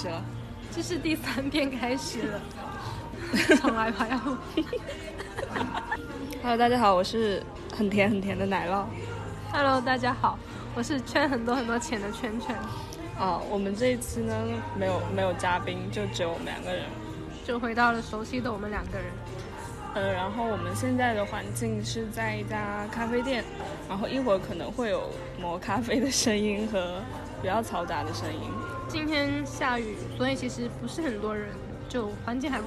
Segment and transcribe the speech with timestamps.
[0.00, 0.24] 开始了，
[0.74, 2.40] 这是第三遍开始了，
[3.56, 4.34] 重来吧，要不
[6.42, 7.42] Hello， 大家好，我是
[7.76, 8.86] 很甜很甜的奶酪。
[9.52, 10.38] ？Hello，大家好，
[10.74, 12.56] 我是圈很多很多钱的圈圈，
[13.18, 14.34] 啊，我们这一期呢
[14.74, 16.84] 没有没有嘉宾，就只有我们两个人。
[17.44, 19.06] 就回到了熟悉的我们两个人。
[19.92, 23.44] 呃，然后我们现在的环境是在一家咖啡店，
[23.86, 27.02] 然后一会儿可能会有磨咖啡的声音和
[27.42, 28.40] 比较嘈杂的声音。
[28.90, 31.48] 今天下雨，所以其实不是很多人，
[31.88, 32.66] 就环境还不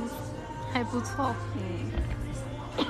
[0.71, 1.35] 还不错。
[1.57, 2.85] 嗯，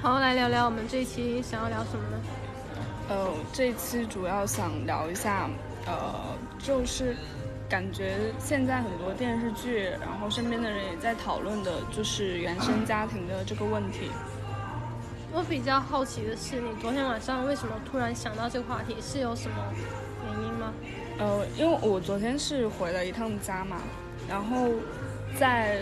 [0.00, 2.18] 好，来聊聊我们这一期想要聊什么呢？
[3.10, 5.50] 呃，这一期主要想聊一下，
[5.84, 6.14] 呃，
[6.58, 7.14] 就是
[7.68, 14.10] 感觉现在很多电视剧，然后身边的人也在讨论的，就是原生家庭的这个问题。
[15.32, 18.96] 我比较好奇的是，你昨天晚上为什么突然想到这个话题？
[19.02, 19.56] 是有什么？
[21.18, 23.78] 呃，因为我昨天是回了一趟家嘛，
[24.28, 24.68] 然后
[25.38, 25.80] 在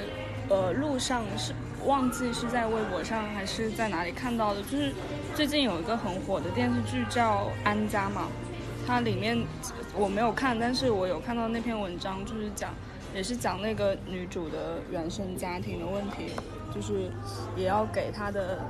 [0.48, 1.52] 呃路上是
[1.84, 4.92] 忘记是在微博上还是在哪里看到的，就是
[5.34, 8.28] 最近有一个很火的电视剧叫《安家》嘛，
[8.86, 9.44] 它里面
[9.96, 12.70] 我没有看，但是我有看到那篇文章，就是讲
[13.12, 16.30] 也是讲那个女主的原生家庭的问题，
[16.72, 17.10] 就是
[17.56, 18.60] 也要给她的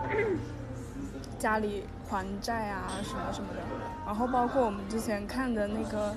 [1.39, 3.61] 家里还债啊什么什么的，
[4.07, 6.17] 然后包括我们之前看的那个。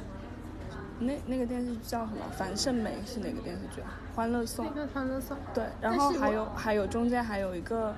[0.99, 2.25] 那那个电视剧叫什么？
[2.35, 3.93] 樊胜美是哪个电视剧啊？
[4.15, 7.93] 《欢乐颂那》个欢乐颂，对，然后还有还有中间还有一个，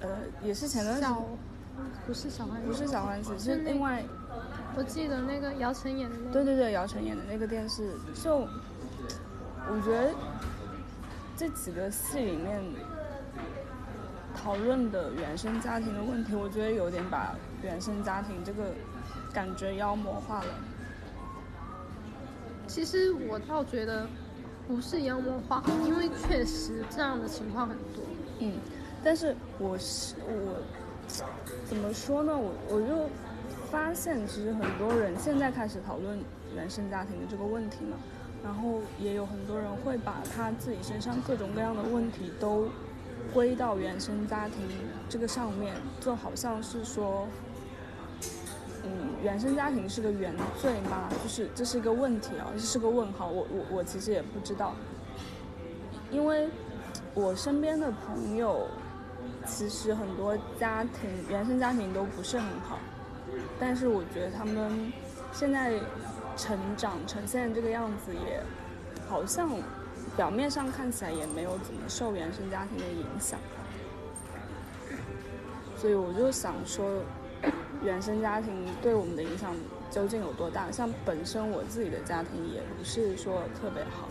[0.00, 0.08] 呃，
[0.42, 1.22] 也是前段时间小
[2.06, 4.04] 不是小欢喜，不是小欢喜，是另外
[4.76, 6.32] 我记得那个姚晨演的那个。
[6.32, 8.36] 对对对，姚晨演的那个电视，就
[9.68, 10.14] 我觉得
[11.36, 12.62] 这几个戏里面
[14.36, 18.70] 讨论的原生家庭的问题，我觉得有点把原生家庭这个
[19.32, 20.54] 感觉妖魔化了。
[22.76, 24.06] 其实我倒觉得
[24.68, 28.04] 不是妖魔化，因为确实这样的情况很多。
[28.40, 28.52] 嗯，
[29.02, 30.62] 但是我是我
[31.64, 32.36] 怎么说呢？
[32.36, 33.08] 我我就
[33.70, 36.18] 发现，其实很多人现在开始讨论
[36.54, 37.96] 原生家庭的这个问题嘛，
[38.44, 42.68] 然后也有很多人会把他自己身上各种各样的问题都
[43.32, 44.60] 归到原生家庭
[45.08, 47.26] 这个上面，就好像是说。
[48.88, 51.08] 嗯，原生家庭是个原罪吗？
[51.20, 53.26] 就是这是一个问题啊，这是个问号。
[53.26, 54.76] 我我我其实也不知道，
[56.12, 56.48] 因为
[57.12, 58.68] 我身边的朋友，
[59.44, 62.78] 其实很多家庭原生家庭都不是很好，
[63.58, 64.92] 但是我觉得他们
[65.32, 65.80] 现在
[66.36, 68.40] 成长呈现这个样子，也
[69.08, 69.50] 好像
[70.16, 73.40] 表面上看起来也没有怎么受原生家庭的影响，
[75.76, 77.02] 所以我就想说。
[77.82, 79.54] 原生家庭对我们的影响
[79.90, 80.70] 究竟有多大？
[80.70, 84.08] 像本身我自己的家庭也不是说特别好，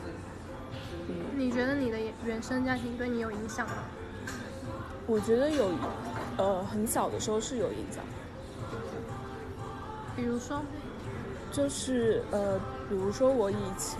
[1.09, 3.73] 嗯，你觉得你的原生家庭对你有影响吗？
[5.07, 5.69] 我觉得有，
[6.37, 8.03] 呃，很小的时候是有影响，
[10.15, 10.61] 比如说，
[11.51, 12.57] 就是呃，
[12.89, 13.99] 比如说我以前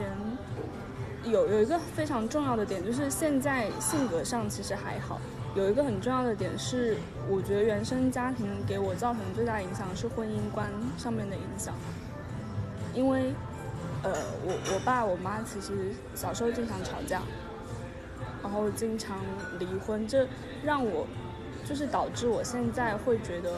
[1.23, 5.19] 有有一个非常重要的点，就是现在性格上其实还好。
[5.55, 6.97] 有一个很重要的点是，
[7.29, 11.73] 我觉得原生家庭给我造成最大影响是婚姻观上面的影响，
[12.93, 13.33] 因为，
[14.03, 14.11] 呃，
[14.43, 17.21] 我我爸我妈其实小时候经常吵架，
[18.43, 19.17] 然后经常
[19.57, 20.27] 离婚，这
[20.61, 21.07] 让我
[21.63, 23.53] 就是导致我现在会觉得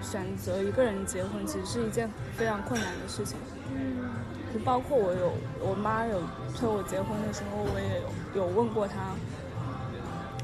[0.00, 3.36] 选择一个人结婚其实是一件非常困难的事情。
[3.74, 4.08] 嗯，
[4.54, 5.32] 就包括我有
[5.68, 6.22] 我妈有
[6.54, 8.00] 催我结婚的时候，我也
[8.36, 9.16] 有有问过她。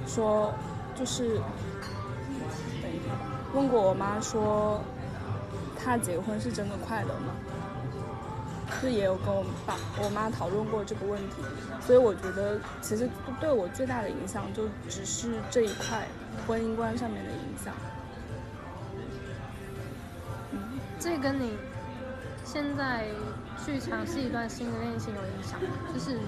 [0.06, 0.53] 说，
[0.94, 1.37] 就是，
[2.83, 3.10] 等一下，
[3.54, 4.80] 问过我妈说，
[5.83, 7.34] 她结婚是真的快乐吗？
[8.83, 11.36] 就也有跟我爸、我妈讨论过这个问题，
[11.80, 13.09] 所以我觉得其实
[13.41, 16.07] 对我最大的影响就只是这一块
[16.47, 17.72] 婚姻观上面的影响。
[20.53, 20.59] 嗯，
[20.98, 21.57] 这跟你
[22.45, 23.07] 现在
[23.65, 25.59] 去尝试一段新的恋情有影响，
[25.92, 26.18] 就是。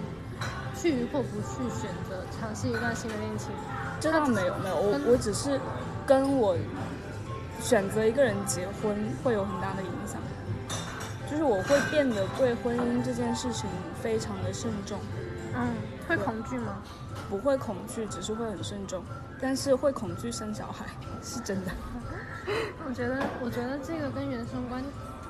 [0.81, 3.51] 去或不去选择尝试一段新的恋情，
[3.99, 5.59] 这倒没有没有，我我只是
[6.07, 6.57] 跟我
[7.61, 8.95] 选择一个人结婚
[9.25, 10.21] 会有很大的影响，
[11.31, 13.69] 就是我会变得对婚姻这件事情
[14.03, 15.01] 非常的慎重。
[15.59, 15.75] 嗯，
[16.07, 16.77] 会恐惧吗？
[17.31, 19.03] 不会恐惧，只是会很慎重，
[19.41, 20.85] 但是会恐惧生小孩，
[21.23, 21.73] 是真的。
[22.87, 24.85] 我觉得，我觉得这个跟原生关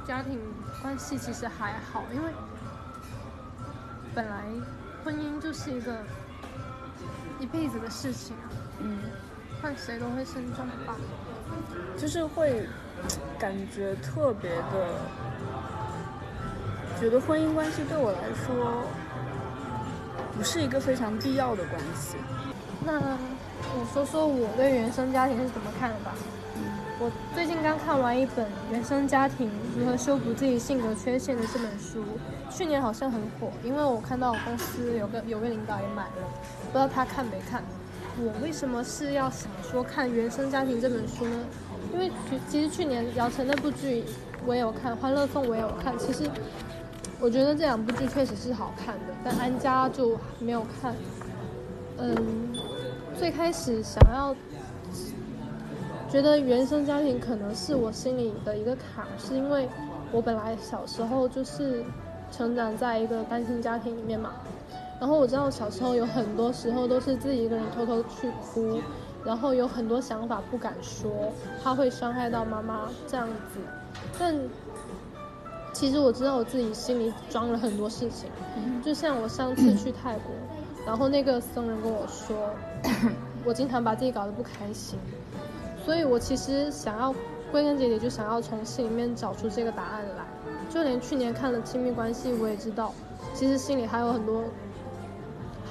[0.06, 0.40] 家庭
[0.82, 2.28] 关系其实还好，因为
[4.12, 4.42] 本来。
[5.06, 5.94] 婚姻就是一个
[7.38, 8.50] 一辈子的事情啊，
[8.81, 8.99] 嗯，
[9.62, 10.97] 换谁都会慎重吧，
[11.97, 12.67] 就是会
[13.38, 14.99] 感觉特别的
[16.99, 18.82] 觉得婚姻关系对我来说
[20.37, 22.17] 不是一个非常必要的关系。
[22.85, 26.12] 那我说说我对原生家庭是怎么看的吧。
[26.98, 32.02] 我最近刚看完一本《原生家庭如何修补自己性格缺陷》的这本书，
[32.50, 36.25] 去年好像很火，因为我看到我公司有个有个领导也买了，
[36.64, 37.62] 不知道他看没看。
[38.19, 41.44] 我为什么是要想说看《原生家庭》这本书呢？
[41.93, 42.10] 因为
[42.48, 44.02] 其实去年姚晨那部剧
[44.46, 45.92] 我也有看，《欢乐颂》我也有看。
[45.99, 46.25] 其实
[47.20, 50.94] 我觉得这两部剧确实是好看的，但安家就没有看。
[51.99, 52.16] 嗯，
[53.19, 54.34] 最开始想要。
[56.11, 59.69] 觉得原生家庭可能是我心里的一个坎，是因为
[60.12, 61.85] 我本来小时候就是
[62.31, 64.32] 成长在一个单亲家庭里面嘛，
[65.00, 68.81] 然后我知道小时候有很多时候都是自己一个人偷偷去哭，
[69.25, 71.11] 然后有很多想法不敢说，
[71.62, 73.61] 怕会伤害到妈妈这样子，
[74.19, 74.35] 但
[75.73, 78.31] 其实我知道我自己心里装了很多事情，
[78.82, 80.32] 就像我上次去泰国，
[80.87, 82.50] 然后那个僧人跟我说，
[83.44, 84.99] 我经常把自己搞得不开心。
[85.87, 87.15] 所以，我其实想要
[87.53, 90.25] 归根结底，就想要从心里面找出这个答案来。
[90.69, 92.93] 就连去年看了《亲密关系》，我也知道，
[93.33, 94.43] 其实心里还有很多，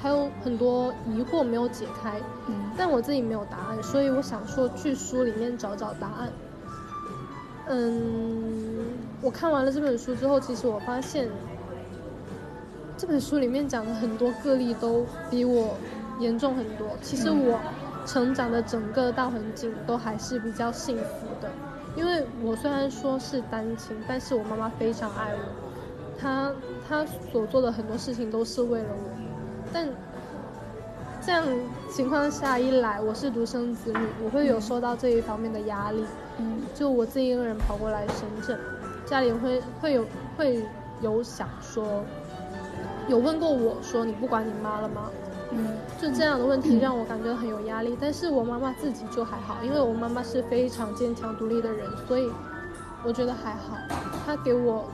[0.00, 2.18] 还有很多疑惑没有解开。
[2.48, 2.54] 嗯。
[2.78, 6.32] 但我自己没有答案，所以我想说去书里面找找答案。
[7.68, 8.86] 嗯，
[9.20, 11.28] 我看完了这本书之后，其实我发现，
[12.96, 15.76] 这本书里面讲的很多个例都比我
[16.18, 16.88] 严重很多。
[17.02, 17.60] 其实我。
[18.06, 21.50] 成长的整个大环境都还是比较幸福的，
[21.96, 25.38] 因为我虽然说是单亲，但是我妈妈非常爱我，
[26.18, 26.52] 她
[26.88, 29.10] 她所做的很多事情都是为了我，
[29.72, 29.88] 但
[31.20, 31.44] 这样
[31.90, 36.04] 情况下一来，我是独生子女，我会有受到这一方面的压力，
[36.38, 38.56] 嗯，就我自己一个人跑过来深圳，
[39.04, 40.06] 家里会会有
[40.36, 40.62] 会
[41.02, 42.04] 有想说，
[43.08, 45.10] 有问过我说你不管你妈了吗？
[45.52, 47.96] 嗯，就这样的问题让我感觉很有压力。
[48.00, 52.28] 但是我妈妈自己就还好，因为我妈妈是非常坚强独立的人，所以
[53.04, 53.76] 我觉得还好。
[54.26, 54.90] 她给我，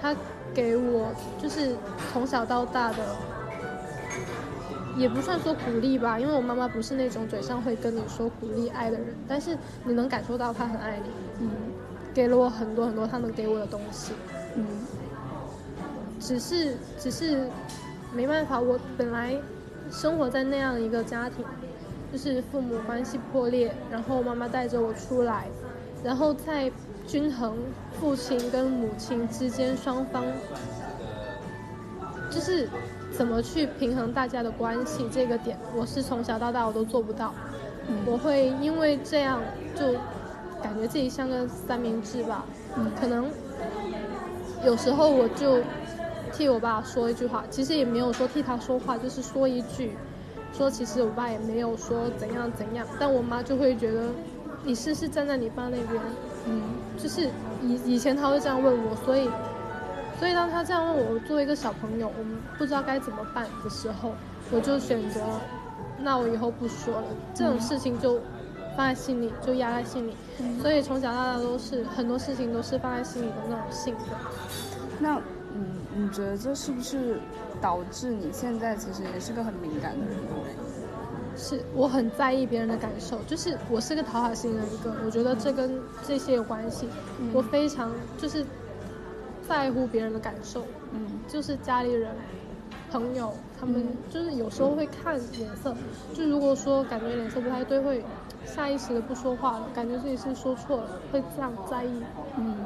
[0.00, 0.14] 她
[0.54, 1.12] 给我
[1.42, 1.74] 就是
[2.12, 2.98] 从小到大的，
[4.96, 11.10] 也不算说鼓励吧，因为我妈妈不是那种嘴上会跟你说鼓励爱的人，但是你能感受到她很爱你。
[11.40, 11.50] 嗯，
[12.14, 14.12] 给了我很多很多她能给我的东西。
[14.54, 14.64] 嗯，
[16.20, 17.48] 只是只是
[18.14, 19.36] 没办法，我本来。
[19.90, 21.44] 生活在那样一个家庭，
[22.12, 25.46] 就是父母关系破裂，然后妈妈带着我出来，
[26.02, 26.70] 然后在
[27.06, 27.56] 均衡
[28.00, 30.24] 父亲跟母亲之间双方，
[32.30, 32.68] 就是
[33.12, 37.34] 怎么去平衡大家的关系这个点，我是从小到大我都做不到。
[38.06, 39.40] 我会因为这样
[39.74, 39.92] 就
[40.62, 42.44] 感觉自己像个三明治吧，
[42.98, 43.30] 可能
[44.64, 45.58] 有时候我就。
[46.32, 49.92] 替我爸说一句话，其实也没有说替他说话，就是说一句，
[50.52, 54.08] 说其实我爸也没有说怎样怎样，但我妈就会觉得，
[54.64, 56.02] 你是是站在你爸那边，
[56.46, 56.62] 嗯，
[56.96, 57.28] 就是
[57.62, 59.28] 以以前他会这样问我，所以，
[60.18, 64.12] 所以当他这样问我，作为一个小朋友，我们不知道该怎么办的时候，
[64.50, 65.20] 我就选择，
[66.00, 68.18] 那我以后不说了，这种事情就
[68.76, 70.14] 放在心里，就压在心里，
[70.60, 74.16] 所以从小到大都是很多事情都是放在心里的那种性格，
[74.98, 75.20] 那。
[75.94, 77.20] 嗯，你觉得这是不是
[77.60, 80.16] 导致你现在其实也是个很敏感的人？
[81.34, 86.86] 是我很在意别人的感受，就是我是个讨好型人格，我觉得这跟这些有关系。
[87.32, 88.44] 我非常就是
[89.48, 92.14] 在乎别人的感受，嗯，就是家里人、
[92.90, 95.74] 朋友他们就是有时候会看脸色，
[96.12, 98.04] 就如果说感觉脸色不太对，会
[98.44, 102.02] 下意识的不说话了，感觉自己是说错了，会这样在意，
[102.36, 102.56] 嗯。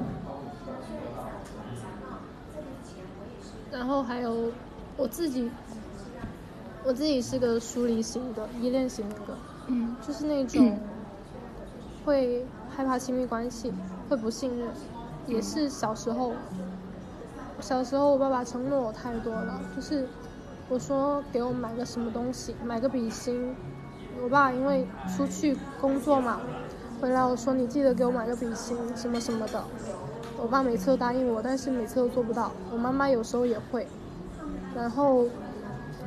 [3.72, 4.52] 然后还有
[4.96, 5.50] 我自己，
[6.84, 10.78] 我自己是个疏离型的依恋型那个，嗯，就是那种
[12.04, 13.72] 会害怕亲密关系，
[14.08, 14.68] 会不信任，
[15.26, 16.32] 也是小时候，
[17.60, 20.06] 小时候我爸爸承诺我太多了，就是
[20.68, 23.54] 我说给我买个什么东西，买个笔芯，
[24.22, 26.40] 我爸因为出去工作嘛，
[27.00, 29.64] 回来我说你记得给我买个笔芯什么什么的。
[30.46, 32.52] 我爸每次都答应我，但是每次都做不到。
[32.72, 33.84] 我妈妈有时候也会，
[34.76, 35.26] 然后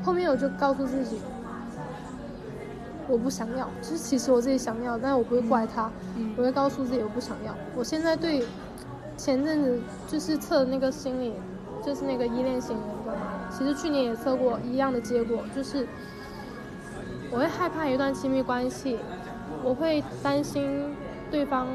[0.01, 1.19] 后面我就告诉自己，
[3.10, 3.69] 我不想要。
[3.81, 5.91] 就是其实我自己想要，但是我不会怪他，
[6.38, 7.53] 我会告诉自己我不想要。
[7.75, 8.46] 我现在对
[9.17, 11.34] 前阵子就是测那个心理，
[11.86, 13.51] 就是那个依恋型人格嘛。
[13.51, 15.86] 其实去年也测过一样的结果，就是
[17.29, 19.00] 我会害怕一段亲密关系，
[19.65, 20.96] 我会担心
[21.29, 21.67] 对方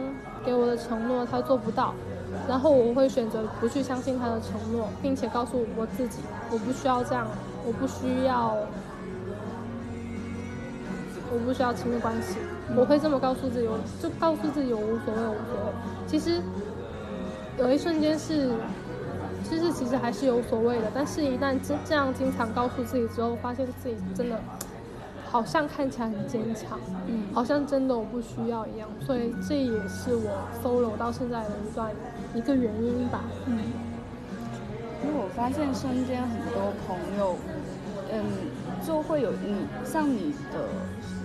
[0.47, 1.95] 给我的承诺他做不到。
[2.49, 6.19] 然后我会选择不去相信他的承诺，并且告诉我自己，
[6.51, 7.27] 我不需要这样，
[7.67, 8.57] 我不需要，
[11.33, 12.37] 我不需要亲密关系。
[12.77, 15.73] 我会这么告诉自己，我就告诉自己我无所谓，无所谓。
[16.07, 16.41] 其实
[17.59, 18.53] 有一瞬间是，
[19.43, 24.41] 其实其实还是有所谓的，但是一旦这这样经常告诉自己之后，发现自己真的
[25.35, 30.31] 好像看起来很坚强，嗯好像真的我不需要一样，所以这也是我
[30.63, 31.91] solo 到现在的一段
[32.37, 33.25] 一个原因吧。
[33.47, 33.59] 嗯，
[35.03, 37.35] 因为我发现身边很多朋友，
[38.13, 38.23] 嗯，
[38.87, 40.71] 就会有你像你的，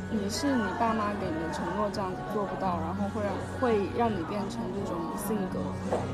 [0.09, 5.59] 你是你爸妈给你的承诺这样子做不到，然后会让会让你变成这种性格。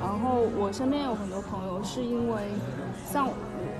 [0.02, 2.52] 然后我身边有很多朋友是因为，
[3.10, 3.34] 像我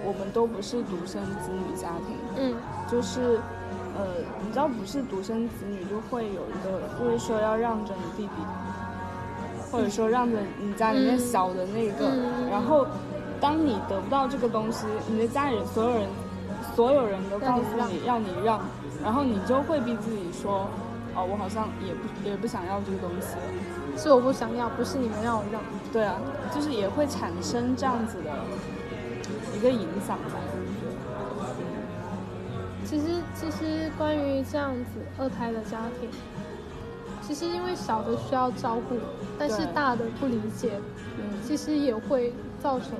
[0.08, 2.56] 我们都不是独生子女家庭，嗯
[2.88, 3.42] 就是，
[3.98, 4.06] 呃，
[4.44, 8.42] 你知道不是独生子女就会有一个，就是说要让着你弟弟，
[9.72, 12.86] 或者说让着你家里面嗯小的那个，嗯然后
[13.40, 16.08] 当你得不到这个东西，你的家里人所有人，
[16.76, 18.60] 所有人都告诉你要你让，
[19.04, 20.68] 然后你就会逼自己说，
[21.16, 25.62] 哦，我好像也不也不想要这个东西了，是我不想要，不是你们让我让。
[25.94, 26.16] 对啊，
[26.54, 28.30] 就是也会产生这样子的
[29.56, 30.36] 一个影响吧。
[32.86, 36.10] 其实其实关于这样子二胎的家庭，
[37.22, 38.96] 其实因为小的需要照顾，
[39.38, 40.80] 但是大的不理解，
[41.18, 42.92] 嗯，其实也会造成。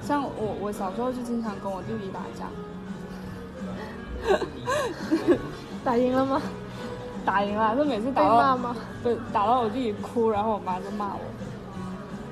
[0.00, 2.48] 像我，我小时候就经常跟我弟弟打架，
[5.84, 6.40] 打赢了吗？
[7.24, 8.76] 打赢了，就每次被打到骂吗？
[9.02, 11.20] 对打到我弟弟哭，然后我妈就骂我。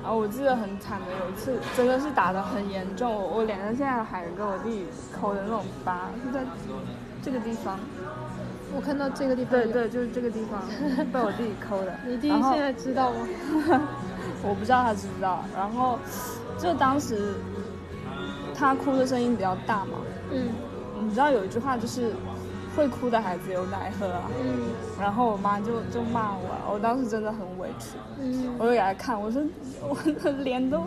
[0.03, 6.43] 然后我记得很惨的，有一次真的是打得很严重，我我脸上现在还有跟我弟弟抠的那种疤，是在
[7.21, 7.79] 这个地方。
[8.73, 9.51] 我看到这个地方。
[9.51, 10.61] 对对，就是这个地方
[11.11, 11.93] 被我弟弟抠的。
[12.07, 13.27] 你弟弟现在知道吗？
[14.43, 15.43] 我不知道他知不知道。
[15.55, 15.99] 然后
[16.57, 17.33] 就当时
[18.55, 19.97] 他哭的声音比较大嘛，
[20.31, 20.49] 嗯
[21.03, 22.13] 你知道有一句话就是
[22.75, 24.29] 会哭的孩子有奶喝啊。
[24.41, 29.41] 嗯然后我妈就就骂我，我当时真的很委屈，嗯我就给她看，我说
[29.81, 30.83] 我的脸都，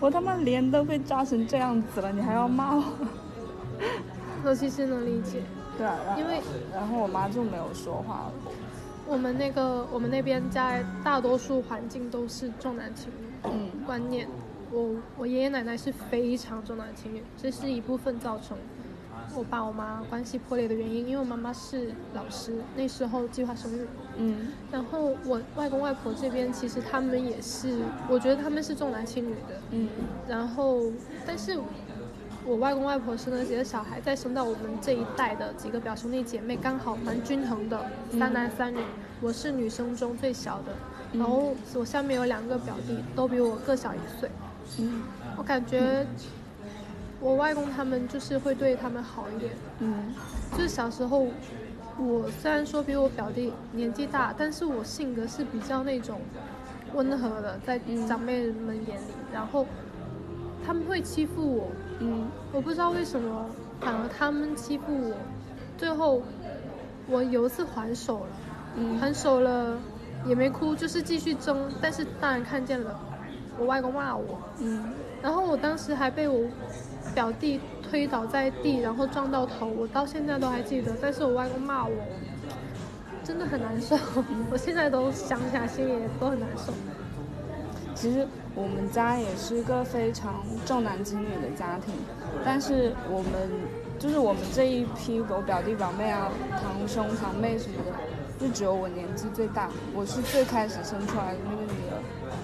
[0.00, 2.82] 我他妈脸都被扎成这样子了，你还要骂我？
[4.44, 5.42] 我其实能理解，
[5.78, 6.40] 对啊，因为
[6.74, 8.32] 然后我妈就没有说话了。
[9.06, 14.28] 我们那个我们那边在大多数环境都是重男轻女嗯观念。
[14.70, 18.58] 我我爷爷奶奶是非常重男轻女，这是一部分造成
[19.34, 21.06] 我爸我妈关系破裂的原因。
[21.08, 23.86] 因为我妈妈是老师，那时候计划生育，
[24.18, 27.78] 嗯然后我外公外婆这边其实他们也是，
[28.10, 29.60] 我觉得他们是重男轻女的。
[29.70, 29.88] 嗯
[30.28, 30.82] 然后，
[31.26, 31.58] 但是
[32.48, 37.78] 我外公外婆生了几个小孩，再生到我们这一代的几个表兄弟姐妹，刚好蛮均衡的，
[38.18, 38.80] 三男三女。
[39.20, 40.72] 我是女生中最小的，
[41.12, 44.30] 然后我下面有两个表弟，都比我各小一岁。
[44.78, 45.02] 嗯
[45.36, 46.06] 我感觉
[47.20, 49.52] 我外公他们就是会对他们好一点。
[49.80, 50.14] 嗯
[50.52, 51.26] 就是小时候，
[51.98, 56.18] 我虽然说比我表弟年纪大，但是我性格是比较那种
[56.94, 57.78] 温和的，在
[58.08, 59.66] 长辈们眼里，然后
[60.64, 63.46] 他们会欺负我，嗯我不知道为什么，
[63.80, 65.14] 反而他们欺负我，
[65.76, 66.22] 最后
[67.08, 68.26] 我有一次还手了，
[68.76, 69.76] 嗯还手了
[70.24, 72.98] 也没哭，就是继续争，但是大人看见了，
[73.58, 76.46] 我外公骂我，嗯然后我当时还被我
[77.14, 80.92] 表弟推倒在地，然后撞到头，我到现在都还记得。
[81.02, 81.96] 但是我外公骂我，
[83.24, 83.96] 真的很难受，
[84.52, 86.72] 我现在都想起来心里也都很难受。
[88.00, 88.24] 其实
[88.54, 91.92] 我们家也是一个非常重男轻女的家庭，
[92.44, 93.50] 但是我们
[93.98, 96.30] 就是我们这一批，我表弟表妹啊、
[96.62, 97.92] 堂兄堂妹什么的，
[98.38, 101.98] 就只有我年纪最大，我是最开始生出来的那个女儿，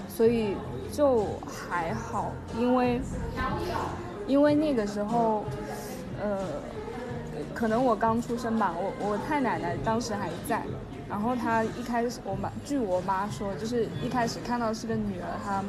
[0.08, 0.56] 所以
[0.90, 3.00] 就还好，因为
[4.26, 5.44] 因为那个时候，
[6.20, 6.36] 呃，
[7.54, 10.64] 可能我刚出生吧，我我太奶奶当时还在，
[11.14, 15.62] 然后他一开始我妈据我妈说，就是一开始看到是个女儿，她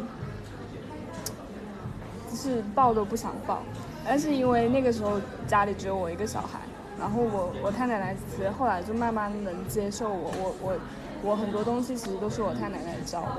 [2.28, 3.62] 就是抱都不想抱，
[4.04, 6.62] 但是因为那个时候家里只有我一个小孩，
[7.00, 10.74] 然后我我太奶奶其实后来就慢慢能接受我，我我
[11.22, 13.38] 我很多东西其实都是我太奶奶教的，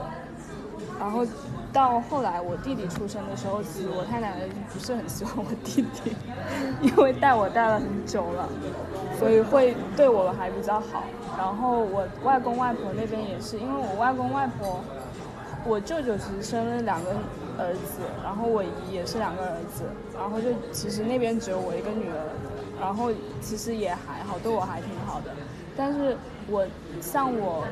[1.01, 1.27] 然后
[1.73, 6.17] 到后来我弟弟出生的时候，其实我太奶奶就不是很喜欢我弟弟，
[6.81, 8.49] 因为带我带了很久了，
[9.19, 11.05] 所以会对我还比较好。
[11.37, 14.81] 然后我外公外婆那边也是，因为我外公外婆，
[15.67, 17.11] 我舅舅其实生了两个
[17.59, 23.11] 儿子，然后我姨也是两个儿子，然后就其实那边只有我一个女儿，然后
[23.43, 25.31] 其实也还好，对我还挺好的。
[25.77, 26.17] 但是
[26.49, 26.67] 我
[27.03, 27.63] 像我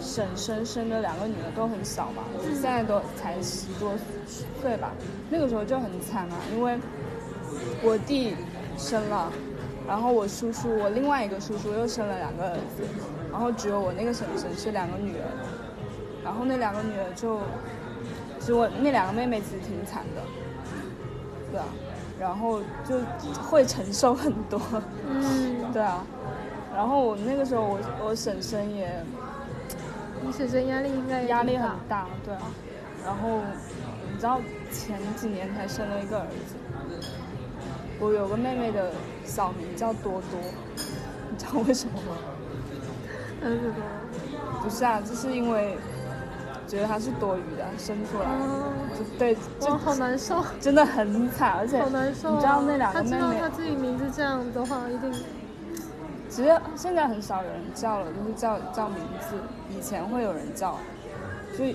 [0.00, 3.92] 婶婶生的两个女儿都很小嘛，现在都才十多
[4.60, 4.92] 岁吧。
[5.30, 6.78] 那个时候就很惨啊，因为
[7.82, 8.34] 我弟
[8.78, 9.32] 生了，
[9.86, 12.82] 然后我叔叔，我另外一个叔叔又生了两个儿子，
[13.30, 15.26] 然后只有我那个婶婶是两个女儿，
[16.24, 17.38] 然后那两个女儿就，
[18.38, 20.22] 其实我那两个妹妹其实挺惨的，
[21.50, 21.66] 对啊，
[22.18, 22.98] 然后就
[23.48, 24.60] 会承受很多，
[25.08, 26.04] 嗯， 对啊，
[26.74, 28.90] 然后我那个时候我我婶婶也
[30.26, 32.06] 你婶婶压力应该压力很大。
[32.24, 32.42] 对啊，
[33.04, 33.40] 然后
[34.10, 34.40] 你知道
[34.72, 36.56] 前几年才生了一个儿子，
[38.00, 38.90] 我有个妹妹的
[39.24, 40.40] 小名叫多多，
[41.30, 42.16] 你知道为什么吗？
[43.44, 44.62] 儿子多。
[44.62, 45.78] 不是啊，就是因为
[46.66, 48.28] 觉得她是多余的生出来，
[49.16, 52.34] 对，哇，就好难受，真的很惨，而且好难受、啊。
[52.34, 55.12] 你知道那两个他知道他自己名字这样的话，一定
[56.36, 59.36] 其实现在很少有人叫了，就是叫叫名字。
[59.74, 60.78] 以前会有人叫，
[61.56, 61.74] 所以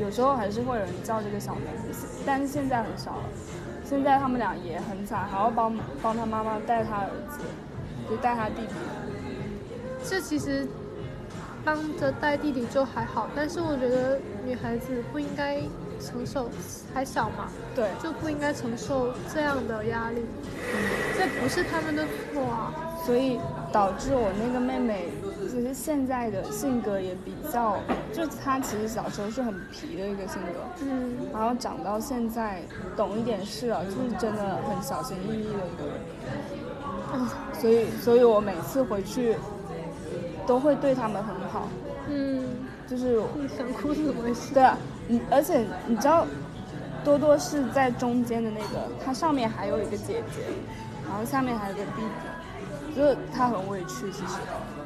[0.00, 3.22] 有时候还是会有人叫这个小名字，但是现在很少了。
[3.84, 7.38] 现在他们俩也很惨，还要帮帮他妈妈带他儿子，
[8.10, 8.74] 就带他弟弟。
[10.02, 10.66] 这其实
[11.64, 15.60] 帮着带弟弟就还好，但是我觉得女孩子不应该
[16.00, 16.50] 承受，
[16.92, 20.24] 还小嘛，对，就不应该承受这样的压力。
[21.16, 22.90] 这不是他们的错啊。
[23.04, 23.38] 所以
[23.70, 25.08] 导致我那个妹妹，
[25.40, 27.76] 就是现在的性格也比较，
[28.12, 32.62] 就她其实小时候是很皮的一个性格，嗯，然后长到现在
[32.96, 35.94] 懂一点事了，就是真的很小心翼翼的一个人。
[37.12, 37.30] 啊，
[37.60, 39.36] 所以，所以我每次回去
[40.46, 41.68] 都会对他们很好，
[42.08, 42.42] 嗯，
[42.88, 43.20] 就是
[43.56, 44.52] 想哭是怎么回事？
[44.54, 46.26] 对啊，你而且你知道，
[47.04, 50.42] 多多是在中间的那个，他上面还有一个姐姐，
[51.06, 52.33] 然后下面还有个弟弟，
[52.96, 54.34] 就是他很委屈其实。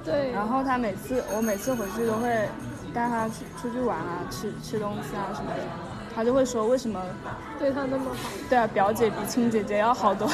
[0.05, 2.49] 对，然后他每次我每次回去都会
[2.95, 5.63] 带他去出去玩啊，吃吃东西啊什么的，
[6.15, 7.03] 他就会说为什么
[7.59, 8.17] 对他那么好，
[8.49, 10.31] 对啊表姐比亲姐姐要好多。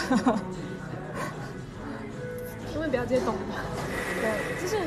[2.74, 3.56] 因为表姐懂吧？
[4.20, 4.78] 对，就是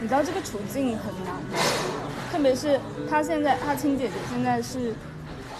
[0.00, 1.34] 你知道这个处境很难，
[2.32, 4.94] 特别是他现在，他亲姐姐现在是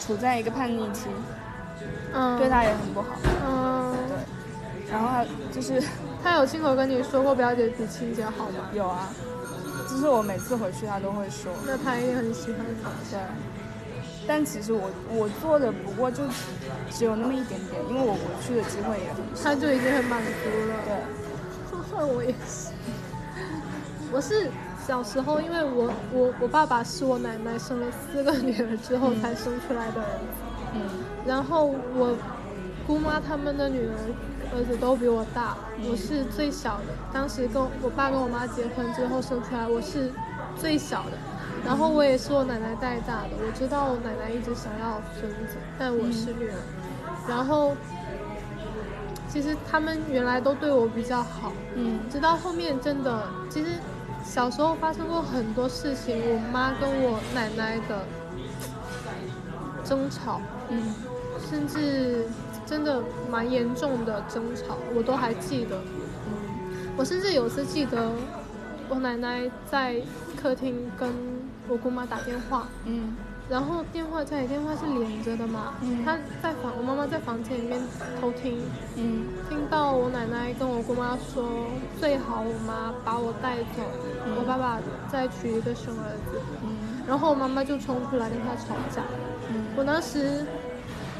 [0.01, 1.09] 处在一个叛逆期，
[2.13, 3.09] 嗯，对他也很不好。
[3.47, 5.83] 嗯，对，然后他就是
[6.25, 8.71] 他有亲口跟你说过表姐比亲姐好吗？
[8.73, 9.09] 有啊，
[9.89, 12.83] 就是我每次回去他都会说，那他一定很喜欢你。
[13.11, 13.21] 对。
[14.27, 16.23] 但其实我我做的不过就
[16.91, 19.45] 只有那么一点点，因为我回去的机会也很少。
[19.45, 20.31] 他就已经很满足
[20.71, 20.75] 了。
[21.93, 22.73] 对， 我也是，
[24.11, 24.49] 我是
[24.87, 30.03] 小时候，因为我我我爸爸是我奶奶生了四个女儿之后才生出来的
[30.75, 30.81] 嗯
[31.27, 32.17] 然后我
[32.87, 33.95] 姑妈他们的女儿
[34.55, 35.57] 儿子都比我大，
[35.91, 36.95] 我是最小的。
[37.13, 40.13] 当时跟我爸跟我妈结婚之后生出来，我是
[40.57, 41.19] 最小的。
[41.67, 46.55] 然后我也是我奶奶带大的，我知道我奶奶一直想要孙子，但我是女儿。
[47.27, 47.75] 然后
[49.29, 53.73] 其实他们原来都对我比较好，嗯直到后面真的，其实
[54.23, 58.05] 小时候发生过很多事情，我妈跟我奶奶的
[59.83, 60.95] 争吵，嗯
[61.51, 62.27] 甚至
[62.67, 65.77] 真的蛮严重的争吵，我都还记得。
[65.77, 66.05] 嗯
[66.97, 68.13] 我甚至有次记得，
[68.89, 69.97] 我奶奶在
[70.41, 71.11] 客厅跟
[71.69, 73.17] 我姑妈打电话，嗯。
[73.47, 76.05] 然后电话家里电话是连着的嘛，嗯。
[76.05, 77.81] 她在房，我妈妈在房间里面
[78.21, 78.63] 偷听，
[78.95, 79.25] 嗯。
[79.49, 81.67] 听到我奶奶跟我姑妈说，
[81.99, 83.83] 最好我妈把我带走，
[84.39, 84.79] 我爸爸
[85.11, 87.03] 再娶一个生儿子，嗯。
[87.09, 89.03] 然后我妈妈就冲出来跟他吵架。
[89.51, 89.67] 嗯。
[89.77, 90.47] 我当时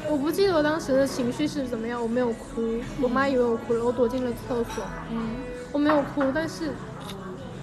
[0.09, 5.35] 我不记得我当时的情绪是怎么样，我没有哭，我妈以为我哭了，我躲进了厕所，嗯
[5.71, 6.71] 我没有哭，但是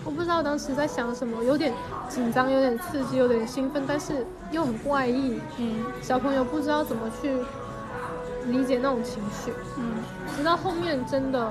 [0.04, 1.72] 我不知道当时在想什么，有点
[2.08, 5.40] 紧张，有点刺激，有点兴奋，但是又很怪异。
[5.58, 7.38] 嗯小朋友不知道怎么去
[8.46, 9.52] 理解那种情绪。
[9.78, 10.02] 嗯
[10.36, 11.50] 直到后面真的，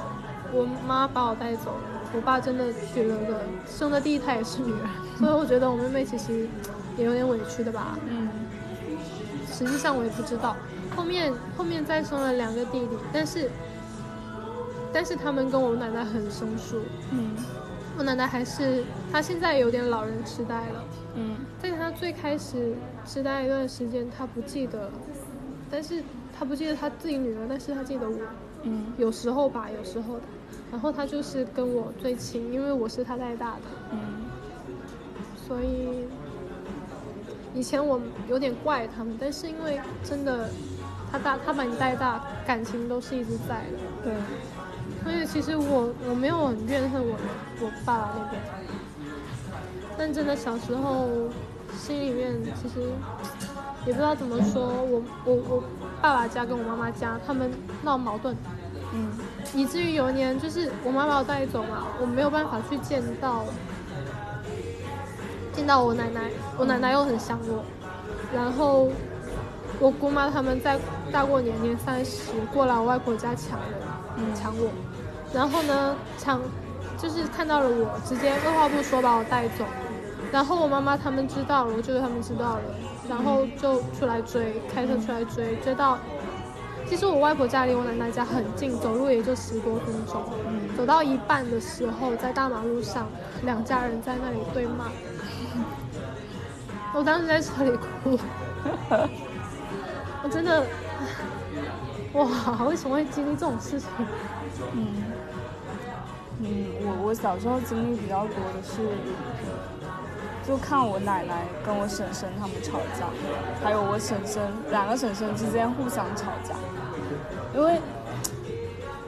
[0.53, 6.47] 我妈把我带走了，我爸真的娶了个生的第一胎也是女儿，所以我觉得我妹妹其实
[6.97, 7.97] 也有点委屈的吧。
[8.07, 8.29] 嗯
[9.53, 10.55] 实际上我也不知道，
[10.95, 13.49] 后面后面再生了两个弟弟，但是
[14.93, 17.35] 但是他们跟我奶奶很生疏，嗯。
[17.97, 20.83] 我奶奶还是她现在有点老人痴呆了，
[21.15, 21.35] 嗯。
[21.61, 22.73] 在她最开始
[23.05, 24.89] 痴呆一段时间，她不记得，
[25.69, 26.01] 但是
[26.37, 28.17] 她不记得她自己女儿，但是她记得我。
[28.63, 28.93] 嗯。
[28.97, 30.21] 有时候吧，有时候的。
[30.71, 33.99] 然后她就是跟我最亲，因为我是她带大的，嗯。
[35.47, 36.05] 所以
[37.53, 37.99] 以前我
[38.29, 40.49] 有点怪他们，但是因为真的
[41.11, 43.77] 他大他把你带大，感情都是一直在的。
[44.03, 44.13] 对，
[45.03, 47.15] 所以其实我我没有很怨恨我
[47.59, 48.41] 我爸爸那边。
[49.97, 51.07] 但真的小时候
[51.77, 52.89] 心里面其实
[53.85, 55.63] 也不知道怎么说，我我我
[56.01, 57.51] 爸爸家跟我妈妈家他们
[57.83, 58.35] 闹矛盾，
[58.93, 59.11] 嗯
[59.53, 63.45] 以至于有一年就是我妈把我带走嘛，我没有办法去见到
[65.53, 67.63] 见到我奶奶，我奶奶又很想我，
[68.33, 68.87] 然后
[69.81, 70.77] 我姑妈他们在
[71.11, 73.79] 大过年年三十过来我外婆家抢人，
[74.17, 74.69] 嗯抢我，
[75.33, 76.39] 然后呢抢
[76.99, 79.65] 就是看到了我，直接二话不说把我带走，
[80.31, 82.61] 然后我妈妈他们知道了，我觉得他们知道了，
[83.09, 85.97] 然后就出来追，开车出来追，追到。
[86.87, 90.21] 其实我外婆家离我奶奶家很近，走路也就十多分钟。
[90.47, 93.07] 嗯走到一半的时候，在大马路上，
[93.43, 94.91] 两家人在那里对骂。
[96.93, 97.71] 我当时在车里
[98.03, 98.19] 哭，
[100.23, 100.65] 我真的，
[102.13, 103.89] 哇，为什么会经历这种事情？
[104.73, 104.87] 嗯
[106.39, 108.81] 嗯，我我小时候经历比较多的是，
[110.47, 113.05] 就看我奶奶跟我婶婶他们吵架，
[113.63, 116.55] 还有我婶婶两个婶婶之间互相吵架，
[117.55, 117.79] 因为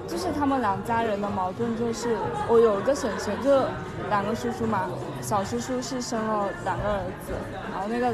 [0.07, 3.65] 就是他们两家人的矛盾就是，我有一个婶婶，就
[4.09, 4.89] 两个叔叔嘛，
[5.21, 7.33] 小叔叔是生了两个儿子，
[7.71, 8.13] 然后那个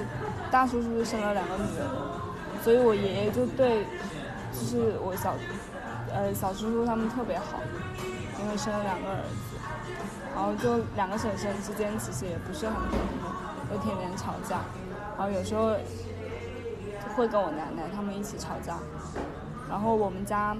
[0.49, 1.83] 大叔叔是生了两个女儿，
[2.63, 3.85] 所以我爷爷就对，
[4.53, 5.33] 就是我小，
[6.13, 7.59] 呃小叔叔他们特别好，
[8.39, 9.57] 因为生了两个儿子，
[10.35, 14.59] 然后就两个婶婶之间其实也不是很和睦，就天天吵架，
[15.17, 15.71] 然后有时候
[17.15, 18.77] 会跟我奶奶他们一起吵架，
[19.69, 20.55] 然后我们家，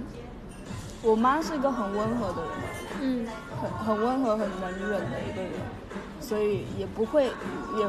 [1.02, 2.50] 我妈是一个很温和的人，
[3.00, 3.26] 嗯
[3.60, 5.52] 很很温和、很能忍的一个人，
[6.18, 7.86] 所以也不会，也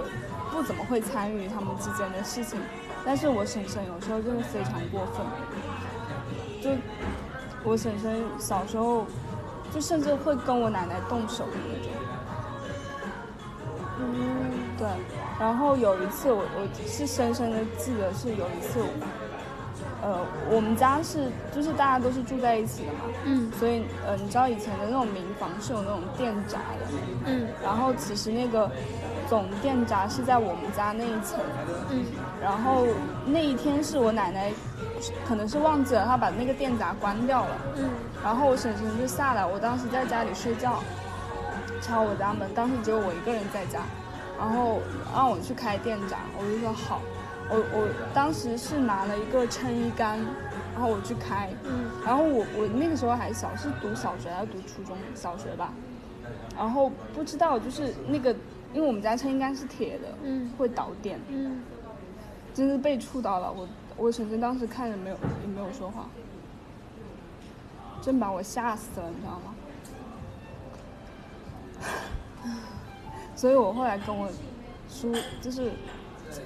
[0.52, 2.60] 不怎么会参与他们之间的事情。
[3.06, 5.26] 但是我婶婶有时候真的非常过分，
[6.62, 6.70] 就
[7.64, 9.06] 我婶婶小时候，
[9.74, 11.92] 就甚至会跟我奶奶动手的那种。
[14.00, 14.52] 嗯。
[14.78, 14.88] 对，
[15.40, 18.88] 然后有一次我我是深深的记得是有一次我，
[20.02, 23.52] 呃，我们家是就是大家都是住在一起的嘛，嗯。
[23.60, 26.88] 所以呃，你知道以前的那种民房是有那种电闸的，
[27.26, 27.48] 嗯。
[27.64, 28.72] 然后其实那个
[29.32, 31.40] 总电闸是在我们家那一层，
[31.90, 32.04] 嗯
[32.42, 32.86] 然后
[33.26, 34.52] 那一天是我奶奶
[35.26, 37.90] 可能是忘记了，她把那个电闸关掉了，嗯
[38.22, 40.84] 然后我婶婶就下来，我当时在家里睡觉，
[41.82, 43.80] 敲我家门，当时只有我一个人在家，
[44.38, 44.82] 然后
[45.16, 47.00] 让我去开电闸，我就说好，
[47.50, 50.20] 我我当时是拿了一个撑衣杆，
[50.74, 54.98] 然后我去开，嗯然后我我那个时候还小，是读小学还是读初中？
[55.16, 55.72] 小学吧。
[56.58, 58.36] 然后不知道就是那个，
[58.74, 61.62] 因为我们家车应该是铁的，嗯会导电，嗯
[62.54, 63.52] 真是被触到了。
[63.52, 66.08] 我我婶婶当时看着没有也没有说话，
[68.02, 69.56] 真把我吓死了，你知道吗？
[73.36, 74.30] 所以我后来跟我
[74.90, 75.72] 叔就是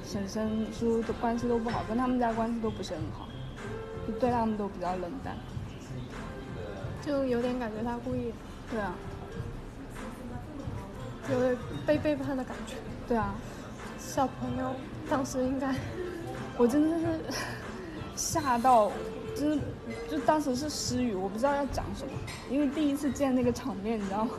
[0.03, 3.27] 婶婶叔的关系都不好，跟他们家关系都不是很好，
[4.07, 5.35] 就对他们都比较冷淡。
[7.01, 8.33] 就有点感觉他故意，
[8.71, 8.95] 对啊，
[11.31, 12.75] 有点被背叛的感觉。
[13.07, 13.35] 对啊，
[13.99, 14.71] 小朋友
[15.09, 15.73] 当时应该，
[16.57, 17.05] 我真的是
[18.15, 18.91] 吓到，
[19.35, 19.59] 就是
[20.09, 22.11] 就当时是失语，我不知道要讲什么，
[22.49, 24.31] 因为第一次见那个场面，你知道吗？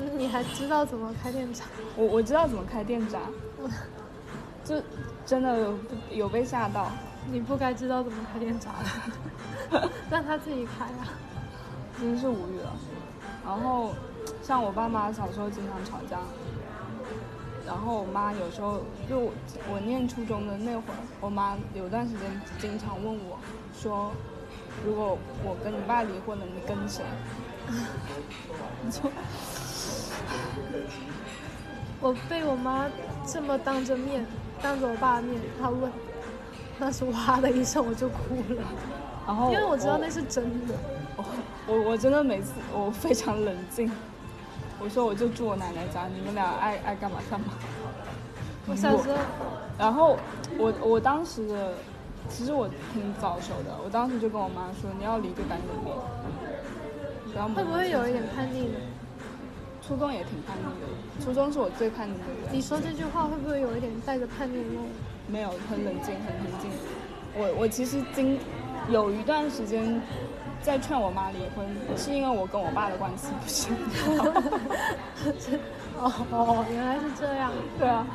[0.00, 1.64] 嗯 你还知道怎么开电闸？
[1.96, 3.20] 我我知道怎么开电闸，
[4.64, 4.80] 就
[5.26, 5.78] 真的有
[6.10, 6.90] 有被吓到。
[7.30, 8.70] 你不该知道怎么开电闸
[9.70, 11.06] 的，让他自己开啊。
[12.00, 12.74] 真是无语了。
[13.44, 13.94] 然后，
[14.42, 16.18] 像我爸妈小时候经常吵架，
[17.64, 19.32] 然后我妈有时候就我
[19.72, 22.20] 我念初中的那会儿，我妈有段时间
[22.58, 23.38] 经常问我，
[23.72, 24.10] 说，
[24.84, 27.04] 如果我跟你爸离婚了，你跟谁？
[28.84, 29.02] 你就
[32.00, 32.86] 我被我妈
[33.24, 34.26] 这么当着面，
[34.60, 35.90] 当着我爸的面，她问，
[36.80, 38.62] 当时哇的一声我就哭了，
[39.24, 40.74] 然后因为我知道那是真的。
[41.16, 41.24] 我
[41.68, 43.88] 我我真的每次我非常冷静，
[44.82, 47.46] 我说我就住我奶奶家，你们俩爱爱干嘛干嘛。
[48.66, 49.16] 我小时候，
[49.78, 50.16] 然后
[50.58, 51.74] 我我当时的，
[52.28, 58.78] 其实我挺早熟的，我当时就跟我妈说，你要离就赶紧离，不要会不会有一点叛逆呢？
[59.86, 62.52] 初中也挺叛逆的，初中是我最叛逆的人。
[62.52, 64.84] 你说这句话会不会有一点带着叛逆梦？
[65.28, 66.70] 没有，很冷静，很平静。
[67.34, 68.38] 我我其实经
[68.90, 70.00] 有一段时间
[70.62, 74.24] 在劝我妈离婚，是因为我跟我爸的关系不是很好。
[76.02, 77.52] 哦哦，原来是这样。
[77.78, 78.06] 对啊，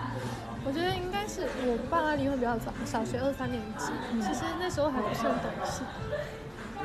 [0.66, 5.82] 我觉得应该是我爸妈离婚比较早，小学二三年级，其实那时候还不是很懂事。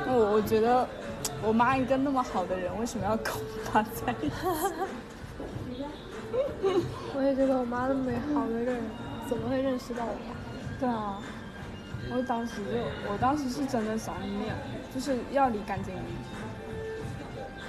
[0.05, 0.87] 那我我觉得
[1.41, 4.35] 我妈一个那么好的人，为什么要跟我爸在一起？
[7.15, 8.81] 我也觉得我妈那么好的一个人，
[9.29, 10.15] 怎么会认识到我？
[10.79, 11.19] 对啊，
[12.11, 14.53] 我当时就，我当时是真的想念，
[14.93, 15.93] 就是要离干净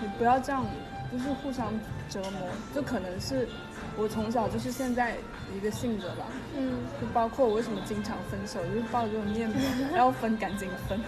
[0.03, 0.65] 你不要这样，
[1.13, 1.73] 就是互相
[2.09, 3.49] 折磨，就可能是
[3.97, 5.17] 我从小就是现在
[5.57, 9.59] 一个性格吧，嗯，就包括我为什么经常分手，就是抱着这种念头，
[9.97, 11.01] 要分赶紧分。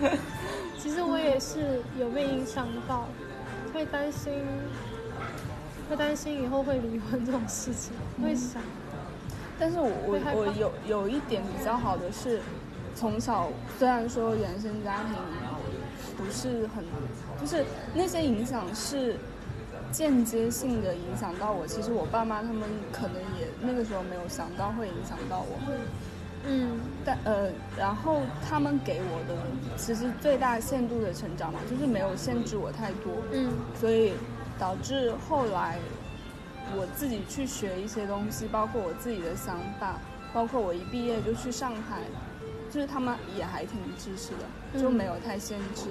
[0.78, 3.06] 其实我也是有被影响到，
[3.72, 4.32] 会担心，
[5.88, 7.92] 会担心以后会离婚这种事情，
[8.22, 8.62] 会想。
[9.58, 12.40] 但是我我我有有一点比较好的是，
[12.94, 15.14] 从小虽然说原生家庭
[16.16, 16.84] 不是很，
[17.40, 17.64] 就是
[17.94, 19.16] 那些影响是
[19.90, 21.66] 间接性的影响到我。
[21.66, 25.58] 其实我爸妈他们可能也那个时候没有想到会影响到我。
[26.48, 29.40] 嗯，但呃，然后他们给我的
[29.76, 33.12] 其实最大限度的成长嘛，就是没有限制我太多。
[33.32, 34.12] 嗯，所以
[34.58, 35.78] 导致后来。
[36.74, 40.00] 我自己去学一些东西，包括我自己的想法，
[40.34, 42.02] 包括我一毕业就去上海，
[42.70, 45.86] 就是他们也还挺支持的，就没有太限制，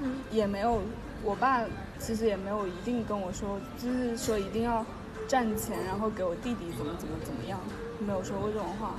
[0.00, 0.80] 嗯，也没有，
[1.22, 1.62] 我爸
[1.98, 4.84] 其实也没有一定跟我说，就是说一定要
[5.28, 7.60] 赚钱，然后给我弟弟怎么怎么怎么样，
[7.98, 8.94] 没有说过这种话，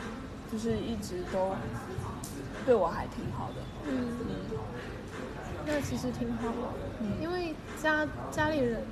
[0.52, 1.56] 就是一直都
[2.66, 3.56] 对我还挺好的，
[3.90, 4.08] 嗯，
[5.66, 6.68] 那其实挺好的，
[7.02, 8.84] 嗯，因为家家里人。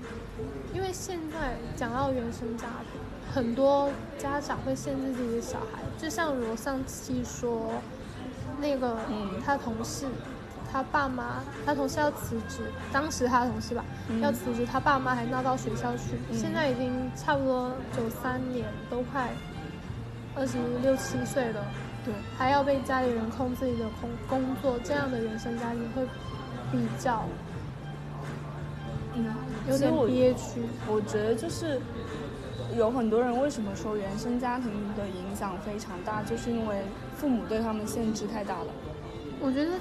[0.74, 3.00] 因为现在讲到原生家庭，
[3.34, 7.72] 很多家长会限制自己的小孩，就像我上期说，
[8.60, 8.98] 那个
[9.46, 10.08] 他同事，
[10.72, 13.86] 他爸妈，他同事要辞职，当时他的同事吧
[14.22, 19.30] 要辞职，他爸妈还闹到学校去，现在已经差不多九三年，都快
[20.36, 21.64] 二十六七岁了，
[22.04, 26.04] 对，还要被家里人控自己的工工作，这样的原生家庭会
[26.72, 27.24] 比较。
[29.16, 29.26] 嗯，
[29.70, 30.62] 有点憋屈。
[30.88, 31.80] 我觉得就是
[32.78, 36.82] 有很多人为什么说原生家庭的影响非常大，就是因为
[37.16, 38.68] 父母对他们限制太大了。
[39.42, 39.72] 我觉得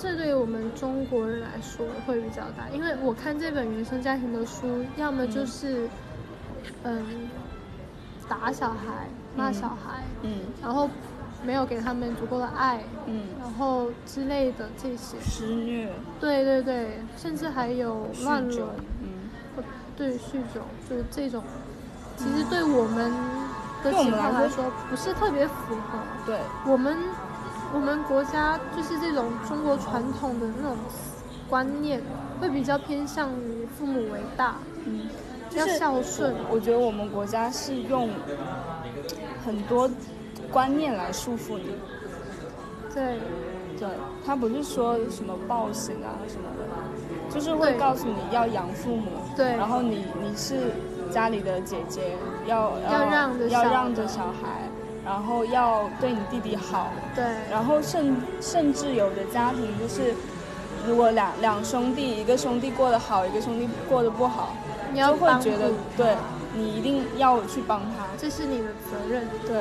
[0.00, 5.88] 这对于我们中国人来说会比较大，因为我看这本原生家庭的书，要么就是
[6.82, 7.04] 嗯
[8.28, 10.88] 打小孩、骂小孩，嗯，然后。
[11.46, 18.66] 没有给他们足够的爱，嗯，然后之类的这些施虐，对对对，甚至还有乱伦，
[19.02, 19.13] 嗯，
[19.96, 21.42] 对酗酒，就是这种，
[22.16, 23.12] 其实对我们
[23.82, 25.98] 的情况来说不是特别符合。
[26.26, 26.96] 对，我们
[27.72, 30.76] 我们国家就是这种中国传统的那种
[31.48, 32.02] 观念，
[32.40, 35.08] 会比较偏向于父母为大，嗯，
[35.52, 36.34] 要孝顺。
[36.50, 38.10] 我觉得我们国家是用
[39.44, 39.90] 很多。
[40.52, 41.64] 观念来束缚你，
[42.94, 43.18] 对，
[43.76, 43.88] 对
[44.24, 46.64] 他不是说什么暴行啊什么的，
[47.34, 50.70] 就是会告诉你要养父母，对，然后你你是
[51.10, 52.16] 家里的姐姐，
[52.46, 54.70] 要要让着要让着小孩，
[55.04, 60.14] 然后要对你弟弟好，对，然后甚甚至有的家庭就是，
[60.86, 64.54] 如果两两兄弟，一个兄弟过得好，一个兄弟过得不好，
[64.94, 66.14] 就会觉得对
[66.54, 69.56] 你一定要去帮他，这是你的责任，对。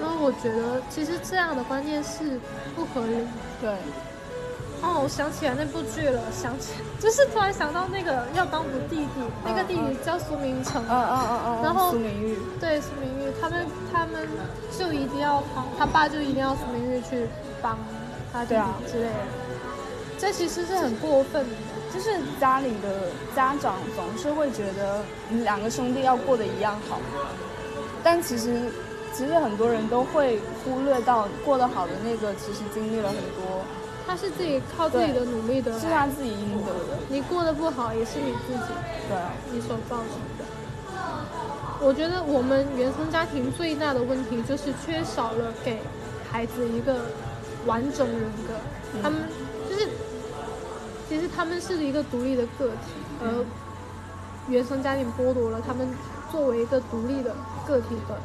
[0.00, 2.38] 然后我觉得，其实这样的观念是
[2.76, 3.26] 不合理。
[3.60, 3.74] 对。
[4.80, 10.82] 哦，我想起来那部剧了，想起就是突然想到那个要当我弟弟，那个弟弟叫苏明成。
[10.88, 11.62] 嗯嗯嗯嗯。
[11.62, 12.38] 然后苏明玉。
[12.60, 14.28] 对苏明玉，他们他们
[14.78, 17.26] 就一定要帮他爸，就一定要苏明玉去
[17.60, 17.76] 帮
[18.32, 19.14] 他弟弟之类的。
[20.18, 21.56] 这其实是很过分的，
[21.92, 26.98] 就是家里的家长总是会觉得你两个兄弟要过得一样好，
[28.02, 28.70] 但其实。
[29.10, 33.64] 其实很多人都会忽略到过得好的那个，其实经历了很多。
[34.08, 36.96] 他是自己靠自己的努力的，是他自己应得的。
[37.10, 38.72] 你过得不好也是你自己，
[39.06, 39.18] 对，
[39.52, 40.44] 你所造成的。
[41.78, 45.78] 我觉得我们原生家庭最大的问题就是缺少了给
[46.32, 46.96] 孩子一个
[47.66, 48.54] 完整人格。
[49.02, 49.20] 他们
[49.68, 49.90] 就是，
[51.06, 52.90] 其实他们是一个独立的个体，
[53.22, 53.44] 而
[54.48, 55.86] 原生家庭剥夺了他们
[56.32, 58.18] 作为一个独立的个体的。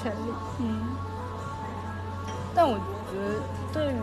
[0.00, 0.96] 权利，嗯，
[2.54, 3.36] 但我觉得
[3.70, 3.98] 对于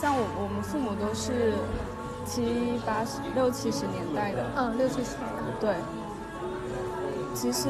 [0.00, 1.54] 像我我们父母都是
[2.24, 5.26] 七八十六七十年代的，嗯，六七十年
[5.60, 5.74] 代，对，
[7.34, 7.68] 其实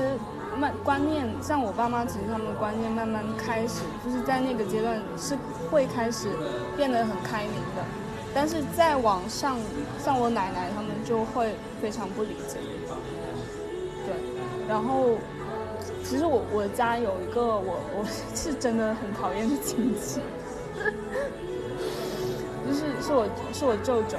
[0.59, 5.37] 慢观念像我爸妈，其实他们的观念慢慢开始就是在那个阶段是
[5.71, 6.29] 会开始
[6.77, 7.83] 变得很开明的，
[8.35, 9.57] 但是再往上，
[9.99, 12.59] 像我奶奶他们就会非常不理解，
[14.07, 14.15] 对，
[14.69, 15.17] 然后。
[16.05, 20.23] 其实我我家有一个我我 是真的很讨厌的亲戚，
[22.69, 24.19] 就是是我是我舅舅，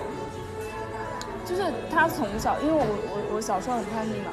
[1.46, 4.32] 就是他从小因为我我我小时候很叛逆嘛，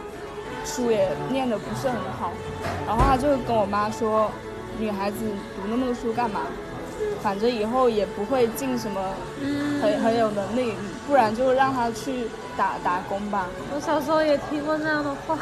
[0.64, 2.32] 书也念的不是很好，
[2.86, 4.30] 然后他就跟我妈说，
[4.78, 5.18] 女孩子
[5.54, 6.40] 读那么多书干嘛？
[7.22, 9.00] 反正以后也不会进什么
[9.82, 10.72] 很很有能力，
[11.06, 12.26] 不然就让他去
[12.56, 13.48] 打打工吧。
[13.74, 15.38] 我小时候也听过那样的话，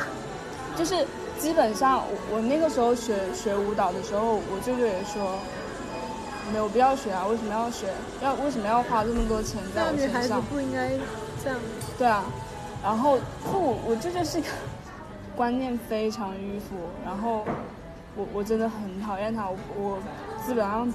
[0.75, 1.07] 就是
[1.39, 5.39] 基本上我我那个时候学学舞蹈的时候，我舅舅也说。
[6.53, 7.27] 没有必要学啊！
[7.27, 7.89] 为什么要学？
[8.23, 10.09] 要为什么要花这么多钱在我身上？
[10.09, 10.91] 女孩子不应该
[11.43, 11.59] 这样。
[11.99, 12.25] 对啊，
[12.83, 13.19] 然后
[13.51, 14.49] 不，我这就是一个
[15.35, 16.77] 观念非常迂腐。
[17.05, 17.45] 然后
[18.17, 19.99] 我我真的很讨厌他，我我
[20.47, 20.93] 基本上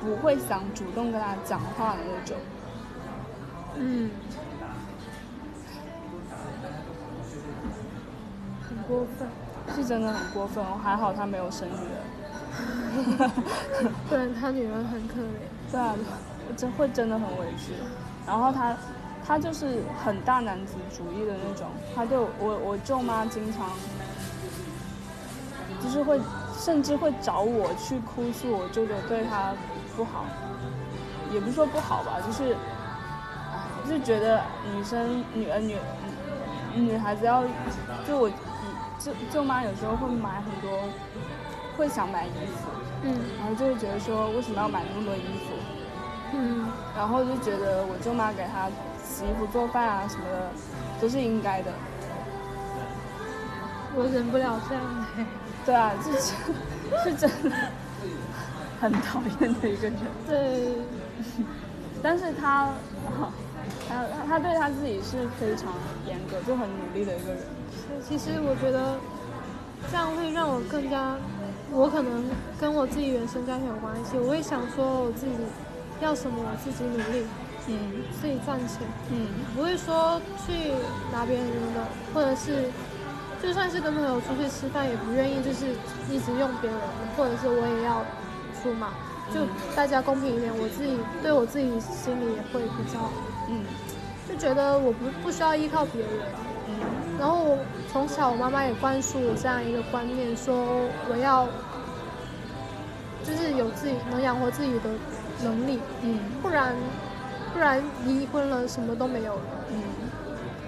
[0.00, 2.36] 不会想主动跟他讲话的那种。
[3.76, 4.10] 嗯。
[8.68, 9.28] 很过分。
[9.76, 12.02] 是真的很过分我，还好他没有生女儿。
[14.08, 15.70] 不然他女儿很可怜。
[15.70, 15.94] 对啊，
[16.56, 17.72] 真会真的很委屈。
[18.26, 18.76] 然后他，
[19.26, 21.68] 他就是很大男子主义的那种。
[21.94, 23.70] 他对我，我舅妈经常，
[25.80, 26.20] 就是会，
[26.58, 29.54] 甚至会找我去哭诉我舅舅对他
[29.96, 30.24] 不好。
[31.32, 32.56] 也不是说不好吧，就是，
[33.86, 34.42] 就是觉得
[34.74, 35.76] 女生女儿女
[36.74, 37.44] 女孩子要，
[38.04, 38.28] 就我
[38.98, 40.88] 舅舅妈有时候会买很多。
[41.80, 42.68] 会想买衣服，
[43.04, 45.54] 嗯，然后就会觉得说为什么要买那么多衣服，
[46.34, 48.68] 嗯，然后就觉得我舅妈给她
[49.02, 50.50] 洗衣服、做饭啊什么的
[51.00, 51.72] 都是应该的。
[53.96, 54.84] 我忍不了这样
[55.16, 55.26] 哎。
[55.64, 56.34] 对啊，就是
[57.02, 57.56] 是真的
[58.78, 59.94] 很讨厌的一个人。
[60.26, 60.74] 对，
[62.02, 62.68] 但是他，
[63.88, 65.72] 他他对他自己是非常
[66.06, 67.40] 严格，就很努力的一个人。
[68.06, 68.98] 其实我觉得
[69.90, 71.16] 这样会让我更加。
[71.72, 72.24] 我可能
[72.60, 75.32] 跟我自己原生家庭有关系，我会想说我自己
[76.00, 77.24] 要什么，我自己努力，
[77.68, 80.72] 嗯，自己赚钱，嗯，不会说去
[81.12, 82.66] 拿别人的，或者是
[83.42, 85.66] 就算是跟朋友出去吃饭，也不愿意就是
[86.10, 88.04] 一直用别人的，或者是我也要
[88.60, 88.88] 出嘛，
[89.32, 89.40] 就
[89.76, 92.98] 大家公平一点，我自己对我自己心里也会比较，
[93.48, 93.62] 嗯，
[94.28, 96.10] 就觉得我不不需要依靠别人，
[96.66, 96.74] 嗯，
[97.20, 97.58] 然后。
[97.92, 100.54] 从小，我妈妈也灌输我这样一个观念，说
[101.10, 101.44] 我要
[103.24, 104.90] 就是有自己能养活自己的
[105.42, 106.72] 能力，嗯，不然
[107.52, 109.82] 不然离婚了什么都没有了，嗯。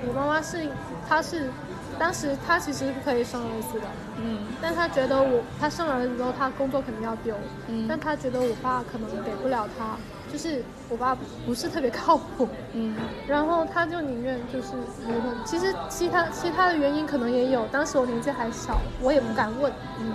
[0.05, 0.67] 我妈妈是，
[1.09, 1.49] 她是
[1.97, 3.87] 当时她其实是可以生儿子的，
[4.17, 7.37] 嗯，但她觉得我她生了儿子之后，她工作肯定要丢，
[7.69, 9.97] 嗯，但她觉得我爸可能给不了她。
[10.33, 11.15] 就是我爸
[11.45, 12.97] 不是特别靠谱，嗯，
[13.29, 14.69] 然后他就宁愿就是
[15.07, 15.37] 离婚。
[15.45, 20.13] 其实其他其他的原因可能也有，当时我年纪还小，我也不敢问，嗯。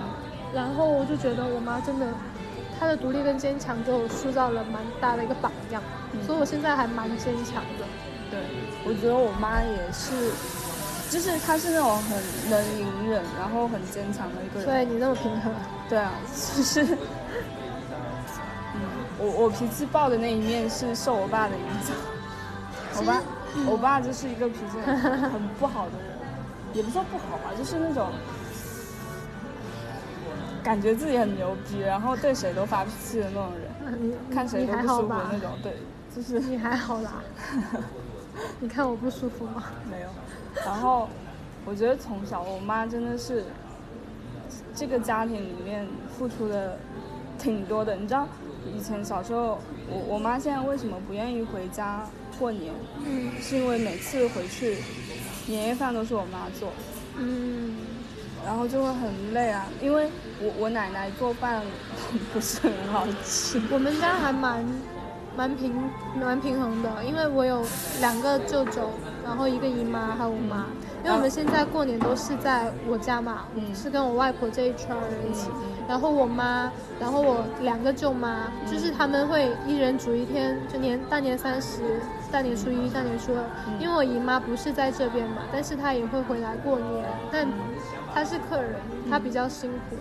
[0.56, 2.08] 然后我就觉得我妈真的，
[2.80, 5.84] 她的独立跟坚强给我塑造了蛮大的一个榜样，
[6.26, 7.86] 所以我现在还蛮坚强的。
[8.32, 8.40] 对，
[8.86, 10.32] 我觉得我妈也是，
[11.12, 14.66] 就是她是那种很能隐忍，然后很坚强的一个人。
[14.68, 15.52] 对你那么平和。
[15.88, 16.12] 对啊，
[16.56, 16.98] 就是。
[19.20, 21.96] 我我脾气暴的那一面是受我爸的影响，
[22.98, 23.22] 我爸
[23.72, 26.18] 我爸就是一个脾气很不好的人，
[26.74, 28.10] 也不说不好吧，就是那种
[30.64, 35.78] 感觉自己很牛逼，然后对谁都发脾气的那种人， 看谁都不舒服的那种，对，
[36.16, 37.16] 就是你还好啦，
[38.60, 39.64] 你看我不舒服吗？
[39.90, 40.10] 没有，
[40.64, 41.10] 然后
[41.66, 43.46] 我觉得从小我妈真的是
[44.76, 46.78] 这个家庭里面付出的
[47.40, 48.28] 挺多的，你知道。
[48.76, 52.08] 以前小时候，我我妈现在为什么不愿意回家
[52.40, 52.74] 过年？
[53.06, 54.78] 嗯，是因为每次回去，
[55.46, 56.72] 年夜饭都是我妈做，
[57.18, 57.76] 嗯，
[58.46, 60.10] 然后就会很累啊，因为
[60.42, 61.62] 我我奶奶做饭
[62.34, 63.62] 不是很好吃。
[63.72, 64.66] 我们家还蛮
[65.38, 65.72] 蛮平
[66.20, 67.64] 蛮平衡的，因为我有
[68.00, 68.90] 两个舅舅，
[69.24, 70.66] 然后一个姨妈还有我妈，
[71.04, 73.46] 因为我们现在过年都是在我家嘛，
[73.76, 75.52] 是跟我外婆这一圈人一起。
[75.88, 82.02] 然后我妈，然后我两个舅妈，就是他们会一人煮一天，就年大年三十、
[82.32, 83.44] 大年初一、大年初二。
[83.80, 87.48] 因为我姨妈不是在这边嘛，但是她也会回来过年，但
[88.14, 88.74] 她是客人，
[89.08, 89.96] 她比较辛苦，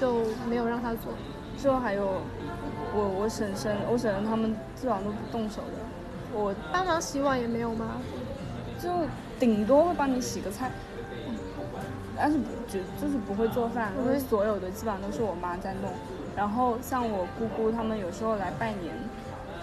[0.00, 1.12] 就没有让她做。
[1.58, 2.22] 之后还有
[2.94, 5.78] 我我婶婶，我婶婶他们基本上都不动手的。
[6.34, 7.96] 我帮忙洗碗也没有吗？
[8.82, 8.88] 就
[9.38, 10.70] 顶多会帮你洗个菜。
[12.16, 12.38] 但是
[12.68, 15.90] 就就是不会做饭，因为所有的基本上都是我妈在弄。
[16.36, 18.94] 然后像我姑姑他们有时候来拜年，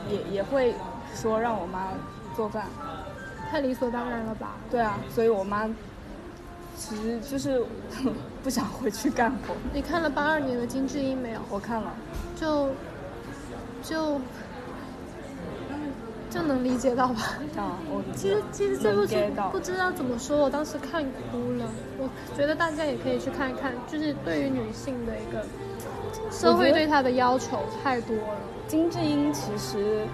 [0.09, 0.73] 也也会
[1.15, 1.89] 说让我妈
[2.35, 2.65] 做饭。
[3.49, 4.55] 太理所当然了吧？
[4.69, 5.67] 对啊，所以我妈
[6.75, 7.63] 其实就是
[8.43, 9.55] 不想回去干活。
[9.73, 11.39] 你看了八二年的金智英没有？
[11.49, 11.93] 我看了。
[12.35, 12.69] 就
[13.89, 14.21] 就
[16.29, 17.21] 就能理解到吧。
[17.57, 19.15] 啊，我 其实其实这部剧
[19.51, 21.65] 不知道怎么说，我当时看哭了。
[21.97, 25.43] 我觉得大家也可以去看一看，就是对于女性的一个
[26.29, 28.37] 社会对她的要求太多了。
[28.67, 30.05] 金智英其实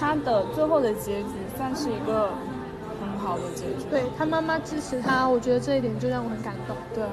[0.00, 1.28] 她的最后的结局
[1.58, 2.30] 算是一个
[2.98, 3.84] 很好的结局。
[3.90, 6.74] 对她妈妈支持她，我觉得这一点就让我很感动。
[6.94, 7.04] 对，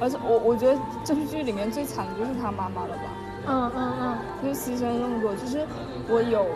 [0.00, 3.10] 而且我我觉得这部剧里面最惨的就是她妈妈了吧，
[3.46, 5.66] 嗯嗯嗯，就牺牲那么多，就是
[6.08, 6.46] 我有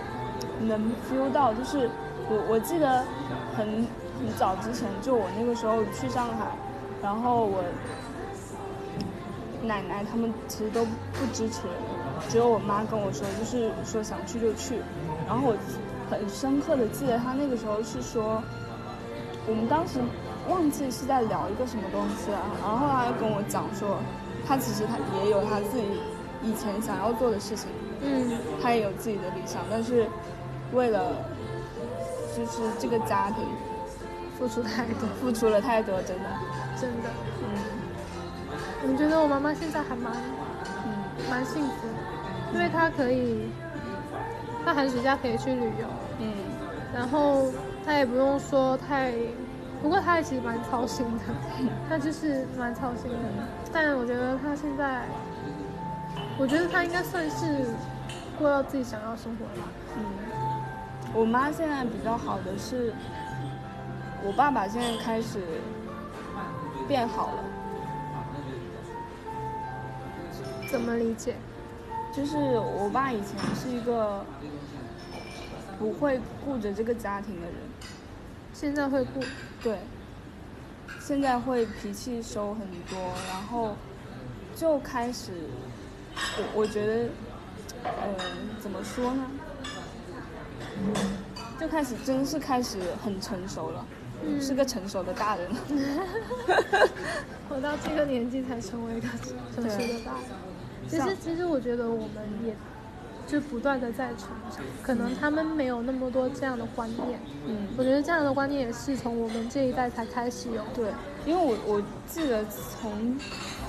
[0.61, 1.89] 能 feel 到，就是
[2.31, 3.05] 我我记得
[3.55, 3.67] 很
[4.19, 6.47] 很早之前，就我那个时候去上海，
[7.03, 7.63] 然后我
[9.63, 11.63] 奶奶他们其实都不支持，
[12.29, 14.81] 只有我妈跟我说，就是说想去就去，
[15.27, 15.57] 然后我
[16.11, 18.43] 很深刻的记得她那个时候是说，
[19.47, 20.01] 我们当时
[20.49, 23.99] 忘记是在聊一个什么东西了，然后她跟我讲说，
[24.47, 25.85] 他其实他也有他自己
[26.43, 27.69] 以前想要做的事情，
[28.03, 30.07] 嗯，他也有自己的理想，但是
[30.73, 31.13] 为了
[32.37, 33.45] 就是这个家庭
[34.39, 36.29] 付出太多， 付出了太多，真的，
[36.81, 37.09] 真的。
[37.43, 37.49] 嗯。
[38.81, 40.13] 我觉得我妈妈现在还蛮
[40.87, 40.93] 嗯。
[41.29, 43.49] 蛮幸福的，因为她可以，
[44.65, 45.87] 她寒暑假可以去旅游，
[46.21, 46.33] 嗯。
[46.95, 47.53] 然后
[47.85, 49.13] 她也不用说太，
[49.83, 51.35] 不过她也其实蛮操心的，
[51.89, 53.19] 她就是蛮操心的。
[53.73, 55.03] 但我觉得她现在，
[56.39, 57.67] 我觉得他应该算是
[58.39, 59.69] 过到自己想要的生活了吧。
[59.97, 60.05] 嗯，
[61.13, 62.93] 我妈现在比较好的是，
[64.25, 65.41] 我爸爸现在开始
[66.87, 67.45] 变好了。
[70.71, 71.35] 怎么理解？
[72.15, 74.25] 就是我爸以前是一个
[75.79, 77.55] 不会顾着这个家庭的人，
[78.53, 79.21] 现在会顾，
[79.63, 79.79] 对，
[81.01, 83.75] 现在会脾气收很多，然后
[84.55, 85.33] 就开始，
[86.39, 87.09] 我我觉得，
[87.85, 87.91] 呃，
[88.61, 89.25] 怎么说呢？
[91.59, 93.85] 就开始真是开始很成熟了，
[94.25, 95.49] 嗯是个成熟的大人。
[97.49, 99.09] 活到这个年纪才成为一个
[99.55, 100.31] 成熟的大人。
[100.89, 102.55] 其实，其实我觉得我们也
[103.27, 107.21] 就不断的在成长，可能他们没有那么多这样的观念。
[107.47, 110.63] 嗯，我觉得这样的观念也是从我们这一代才开始有。
[110.75, 110.91] 对，
[111.29, 113.15] 因为我我记得从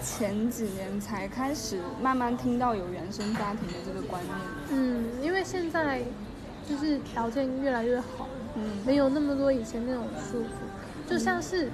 [0.02, 4.36] 前几年才开始慢慢听到有原生家庭的这个观念。
[4.72, 6.02] 嗯，因为现在
[6.66, 11.10] 就是条件越来越好，嗯没有那么多以前那种束缚。
[11.10, 11.70] 就像是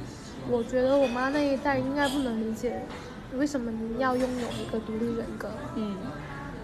[0.49, 2.81] 我觉得我妈那一代应该不能理解，
[3.35, 5.51] 为什么你要拥有一个独立人格。
[5.75, 5.95] 嗯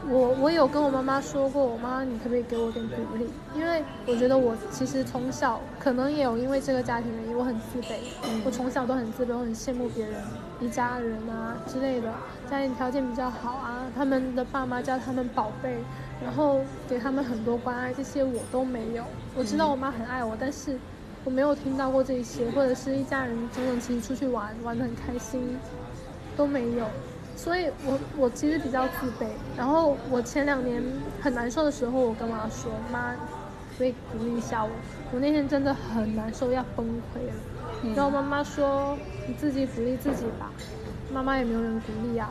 [0.10, 3.30] 我我有跟我妈妈说过，我妈你可不可以给我点鼓励？
[3.56, 10.16] 因为我觉得我其实从小可能也有因为这个家庭原因，我很自卑，嗯我从小都很自卑，我很羡慕别人
[10.60, 12.12] 一家人啊之类的，
[12.50, 15.78] 家庭条件比较好啊，他们的爸妈叫他们宝贝，
[16.24, 19.04] 然后给他们很多关爱，这些我都没有。
[19.36, 20.78] 我知道我妈很爱我，但是
[21.24, 25.58] 我没有听到过这些，或者是一家人整整齐齐出去玩，玩得很开心，
[26.36, 26.86] 都没有。
[27.36, 29.28] 所以我我其实比较自卑，
[29.58, 30.84] 然后我前两年
[31.22, 33.16] 很难受的时候，我跟妈说，妈，
[33.78, 34.70] 可以鼓励一下我？
[35.12, 37.34] 我那天真的很难受，要崩溃了。
[37.84, 38.96] 嗯然后妈妈说，
[39.28, 40.52] 你自己鼓励自己吧。
[41.12, 42.30] 妈妈也没有人鼓励啊、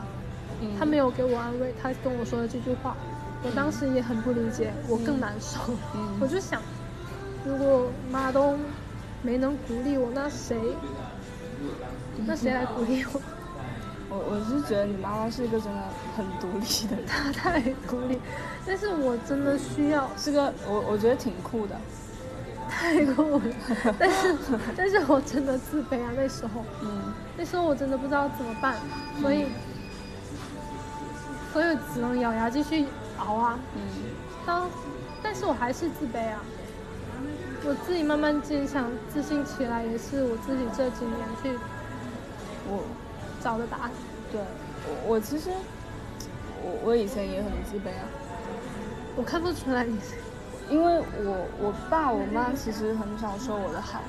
[0.60, 2.96] 嗯她没有给我安慰，她跟我说了这句话，
[3.42, 5.58] 我当时也很不理解，我更难受。
[5.94, 6.62] 嗯我就想，
[7.44, 8.56] 如果妈都
[9.22, 10.56] 没能鼓励我，那谁？
[12.26, 13.20] 那谁来鼓励我？
[14.10, 15.78] 我我是觉得你妈妈是一个真的
[16.16, 18.20] 很独立的人， 他太独立，
[18.66, 21.76] 但是我真的需要是个我我觉得挺酷的。
[22.68, 23.42] 太酷了，
[23.98, 24.36] 但是
[24.76, 26.64] 但是我真的自卑啊，那时候。
[26.82, 27.12] 嗯。
[27.36, 28.76] 那时候我真的不知道怎么办，
[29.20, 29.46] 所以
[31.52, 32.86] 所以只能咬牙继续
[33.18, 33.58] 熬啊。
[33.74, 33.80] 嗯。
[34.46, 34.68] 当，
[35.22, 36.40] 但是我还是自卑啊。
[37.64, 41.58] 我自己慢慢坚强、自信起来，也是我自己这几年去
[42.68, 42.84] 我
[43.42, 43.90] 找的答案。
[44.30, 44.40] 对
[44.86, 45.50] 我我其实
[46.62, 48.04] 我我以前也很自卑啊，
[49.16, 49.98] 我看不出来你，
[50.68, 54.00] 因为我我爸我妈其实很少说我的好，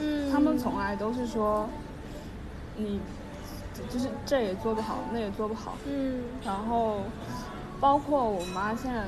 [0.00, 1.68] 嗯他们从来都是说
[2.76, 3.00] 你
[3.88, 7.02] 就是这也做不好，那也做不好，嗯然后
[7.80, 9.06] 包括我妈现在，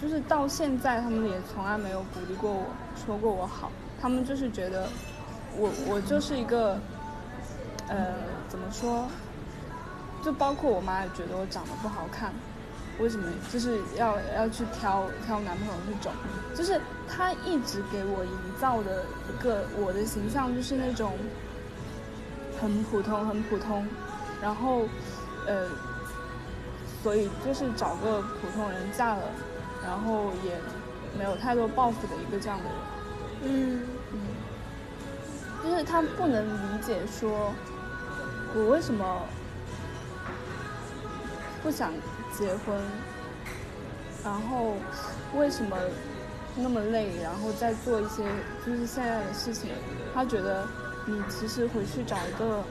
[0.00, 2.64] 就是到现在，他们也从来没有鼓励过我，
[3.06, 3.70] 说过我好。
[4.00, 4.86] 他们就是觉得
[5.56, 6.78] 我我就是一个，
[7.88, 8.14] 呃，
[8.48, 9.06] 怎么说？
[10.22, 12.32] 就包括我妈也觉得我长得不好看，
[12.98, 16.12] 为什么就是要要去挑挑男朋友这种？
[16.54, 21.12] 就是她一直给我营造的一个我的形象就是那种
[22.60, 23.86] 很普通很普通，
[24.40, 24.82] 然后
[25.46, 25.68] 呃。
[27.02, 29.24] 所以就是找个普通人嫁了，
[29.84, 30.58] 然后也
[31.18, 32.72] 没有太多抱负的一个这样的人。
[33.42, 34.18] 嗯嗯，
[35.62, 37.52] 就是她不能理解说，
[38.54, 39.22] 我为什么
[41.62, 41.92] 不想
[42.32, 42.80] 结婚，
[44.22, 44.74] 然后
[45.34, 45.76] 为什么
[46.56, 48.22] 那么累，然后再做一些
[48.64, 49.70] 就是现在的事情。
[50.14, 50.66] 他觉得
[51.06, 52.62] 你其实回去找一个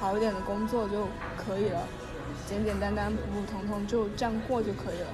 [0.00, 1.86] 好一点的工作就可以了，
[2.48, 5.06] 简简单单、普普通通就这样过就可以了。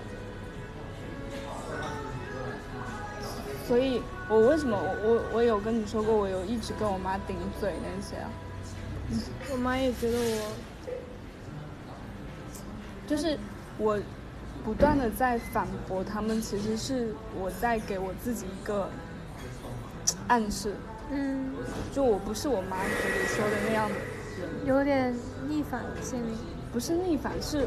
[3.68, 8.30] 所以，我为什么我我我有跟你说过，我有一直跟我妈顶嘴那些啊，
[9.52, 10.52] 我妈也觉得我
[13.06, 13.38] 就是
[13.78, 13.98] 我
[14.64, 18.88] 不断的在反驳他们，其实是我在给我自己一个
[20.28, 20.74] 暗示，
[21.10, 21.52] 嗯
[21.92, 23.94] 就我不是我妈嘴里说的那样的
[24.40, 25.14] 人，有点
[25.48, 26.36] 逆反心理。
[26.72, 27.66] 不是逆反，是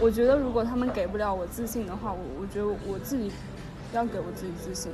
[0.00, 3.30] 我觉得如果他们给不了我自信的话，我我觉得我自己
[3.92, 4.90] 要给我自己自信。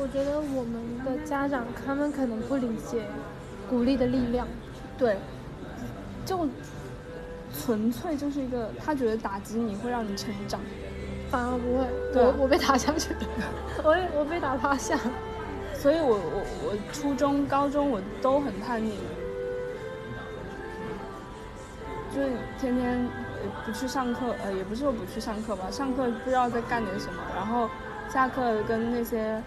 [0.00, 3.06] 我觉得我们的家长他们可能不理解
[3.70, 4.48] 鼓励的力量。
[4.98, 5.16] 对，
[6.26, 6.46] 就
[7.64, 10.60] 纯粹就是一个他觉得打击你会让你成长，
[11.30, 13.14] 反而不会，对啊我我被打下去，
[13.84, 14.98] 我也我被打趴下。
[15.74, 18.94] 所以我我我初中、高中我都很叛逆，
[22.12, 22.28] 就是
[22.60, 23.08] 天天
[23.40, 27.70] 呃不去上课，呃也不是说不去上课吧，上课不知道在干点什么，然后
[28.12, 29.40] 下课跟那些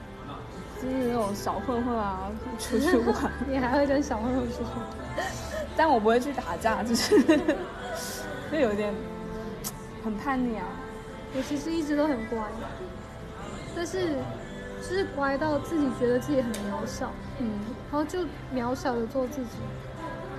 [0.82, 4.70] 就是那种小混混啊出去玩， 你还会跟小混混出去？
[5.78, 7.20] 但我不会去打架，就是
[8.52, 8.94] 就有点
[10.04, 10.66] 很叛逆啊。
[11.36, 12.38] 我其实一直都很乖，
[13.76, 14.10] 但是
[14.82, 17.10] 就是乖到自己觉得自己很渺小，
[17.40, 17.50] 嗯，
[17.90, 18.20] 然后就
[18.54, 19.50] 渺小的做自己。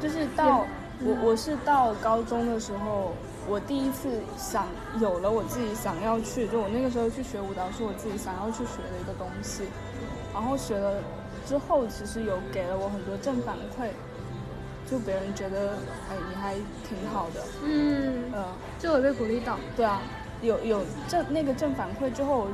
[0.00, 0.66] 就是到
[1.00, 3.14] 也我我是到高中的时候，
[3.48, 4.66] 我第一次想
[5.00, 9.62] 有了我自己想要去，就我那个时候去学舞蹈是我自己想要去学的一个东西，
[10.34, 11.00] 然后学了
[11.46, 13.88] 之后，其实有给了我很多正反馈，
[14.92, 15.70] 就别人觉得
[16.10, 16.52] 哎你还
[16.86, 18.44] 挺好的，嗯，嗯、
[18.78, 19.58] 就我被鼓励到。
[19.74, 20.02] 对啊，
[20.42, 22.48] 有有正那个正反馈之后，我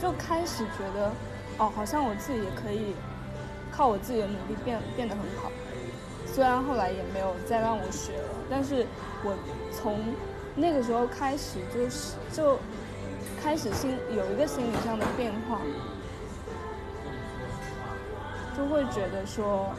[0.00, 1.12] 就就开始觉得，
[1.58, 2.96] 哦，好像我自己也可以
[3.70, 5.52] 靠我自己的努力变变得很好。
[6.26, 8.84] 虽然后来也没有再让我学了，但是
[9.22, 9.32] 我
[9.72, 10.00] 从
[10.56, 12.58] 那个时候开始就是就
[13.40, 15.60] 开始心有一个心理上的变化，
[18.56, 19.70] 就会觉得说，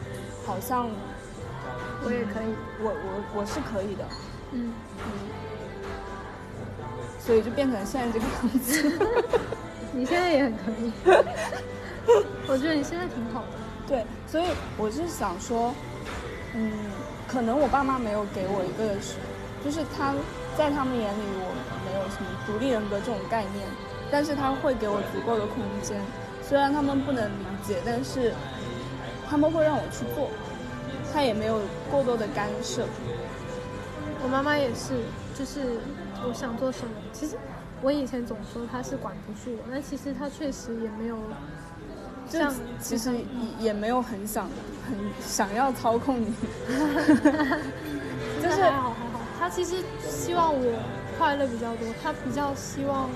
[0.46, 0.88] 好像
[2.04, 2.54] 我也可以。
[2.82, 4.04] 我我我是可以的，
[4.52, 5.04] 嗯，嗯，
[7.18, 8.98] 所以就变成现在这个样子。
[9.92, 10.92] 你现在也很可以。
[12.46, 13.48] 我觉得你现在挺好的。
[13.88, 14.44] 对，所以
[14.76, 15.72] 我是想说，
[16.54, 16.72] 嗯，
[17.26, 18.94] 可能我爸妈没有给我一个，
[19.64, 20.14] 就是他
[20.56, 21.54] 在他们眼里我
[21.86, 23.66] 没有什么独立人格这种概念，
[24.10, 26.00] 但是他会给我足够的空间。
[26.42, 28.32] 虽然他们不能理解，但是
[29.28, 30.30] 他们会让我去做，
[31.16, 32.86] 他也没有过多的干涉。
[34.22, 34.92] 我妈妈也是，
[35.34, 35.78] 就是
[36.28, 37.38] 我想做什么，其实
[37.80, 41.16] 我以前总说她是管不住我，但其实她确实也没有
[42.28, 44.44] 就像其实也也没有很想
[44.86, 46.34] 很想要操控你，
[48.42, 50.78] 就是还好还好，她其实希望我
[51.16, 53.08] 快乐比较多，她比较希望。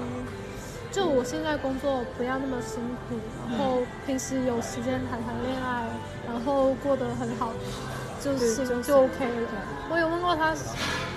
[0.91, 3.15] 就我现在工作不要那么辛苦，
[3.49, 5.87] 然后平时有时间谈谈恋爱，
[6.27, 7.53] 然后过得很好，
[8.21, 9.49] 就是就行就 OK 了。
[9.89, 10.53] 我有问过他，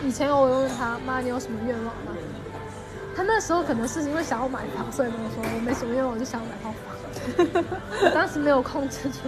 [0.03, 2.13] 以前我有问他妈你有什么愿望吗？
[3.15, 7.63] 他那时候可能是因为想要买房，所以跟我说我没什么愿望，我就想买套房。
[8.03, 9.19] 我当时没有控制住，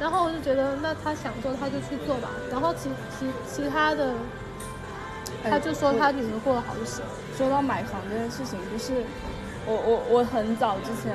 [0.00, 4.14] 然后我就觉得那他想做他就去做吧，然后其其其他的，
[5.44, 7.04] 哎他就说他女儿过得好就行。
[7.36, 8.92] 说到买房这件事情，就是
[9.66, 11.14] 我我我很早之前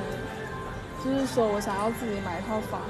[1.04, 2.80] 就是说我想要自己买一套房，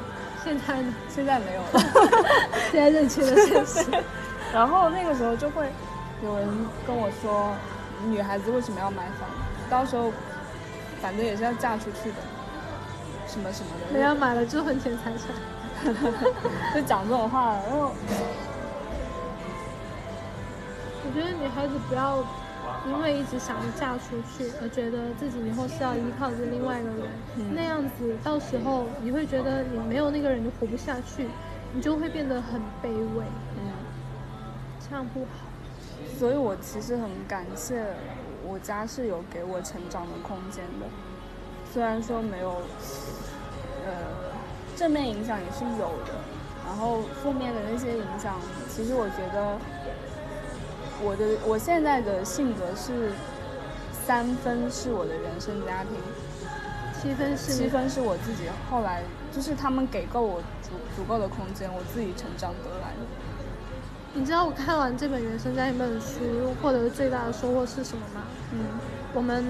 [0.45, 0.95] 现在呢？
[1.09, 1.81] 现在没有了。
[2.71, 3.85] 现在认清了现实。
[4.53, 5.71] 然后那个时候就会
[6.23, 6.49] 有人
[6.87, 7.53] 跟我说，
[8.07, 9.29] 女孩子为什么要买房？
[9.69, 10.13] 到时候
[11.03, 12.17] 反正也是要嫁出去的，
[13.27, 15.35] 什么什么的，人家买了就婚前财产。
[16.75, 17.57] 就讲这种话。
[17.69, 17.93] 然后
[21.05, 22.25] 我觉得女孩子不要
[22.87, 27.01] 因为一直想着嫁出去，而觉得自己以后是要依靠着另外一个人，
[27.37, 27.55] 嗯。
[27.55, 31.29] 那样子到时候你会觉得你没有那个人就活不下去，
[31.73, 33.25] 你就会变得很卑微，
[33.59, 33.73] 嗯，
[34.89, 35.49] 这样不好。
[36.19, 37.85] 所以我其实很感谢
[38.47, 40.87] 我家是有给我成长的空间的，
[41.73, 42.63] 虽然说没有，
[43.85, 43.93] 呃，
[44.77, 46.13] 正面影响也是有的，
[46.65, 49.59] 然后负面的那些影响，其实我觉得
[51.03, 53.13] 我的我现在的性格是
[54.07, 55.93] 三分是我的原生家庭，
[57.01, 63.07] 七分是七分是我自己后来就是他们给够我足足够的空间，我自己成长得来的。
[64.15, 68.23] 你知道我看完这本《原生家庭》本书获得的最大的收获是什么吗？
[68.53, 68.59] 嗯
[69.17, 69.43] 我们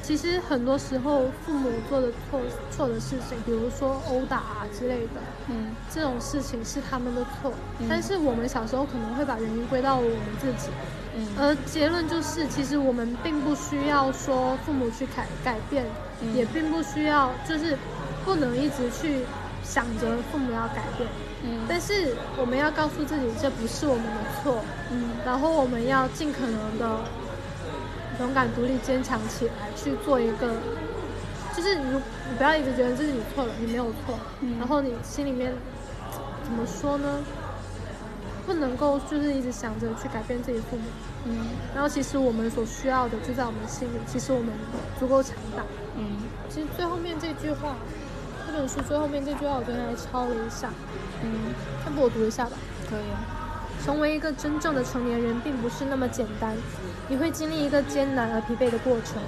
[0.00, 2.40] 其实很多时候父母做的错
[2.70, 5.74] 错的事情，比如说殴打啊之类的，嗯。
[5.92, 7.88] 这种事情是他们的错，嗯。
[7.90, 10.68] 但是我们小时候可能会把原因归到我们自己，
[11.16, 11.26] 嗯。
[11.36, 15.84] 而结论就是，其实我们并不需要说父母去改改变，
[16.22, 16.36] 嗯。
[16.36, 17.76] 也并不需要就是
[18.24, 19.24] 不能一直去
[19.64, 21.08] 想着父母要改变，
[21.42, 21.66] 嗯。
[21.68, 24.62] 但是我们要告诉自己这不是我们的错，
[24.92, 25.10] 嗯。
[25.26, 27.00] 然后我们要尽可能的
[28.20, 30.54] 勇敢、独立、坚强起来，去做一个，
[31.56, 35.52] 就是你如你不要一直觉得这是你错了，你没有错，嗯然后你心里面
[36.44, 37.20] 怎么说呢？
[38.46, 40.82] 不能够就是一直想着去改变自己父母，
[41.26, 41.36] 嗯
[41.74, 44.48] 然后其实我们所需要的就在我们心里，其实我们
[44.98, 45.62] 足够强大。
[45.96, 46.16] 嗯
[46.48, 47.76] 其实最后面这句话，
[48.46, 50.70] 这本书最后面这句话我昨天还抄了一下，
[51.22, 51.52] 嗯，
[51.84, 52.52] 要不我读一下吧。
[52.88, 53.20] 可以啊。
[53.84, 56.56] 成为一个真正的成年人并不是那么简单，
[57.08, 59.22] 你会经历一个艰难而疲惫的过程，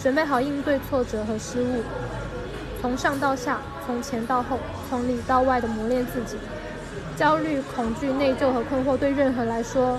[0.00, 1.82] 准备好应对挫折和失误，
[2.82, 4.58] 从上到下，从前到后，
[4.90, 6.36] 从里到外的磨练自己。
[7.16, 9.98] 焦虑、恐惧、内疚和困惑对任何来说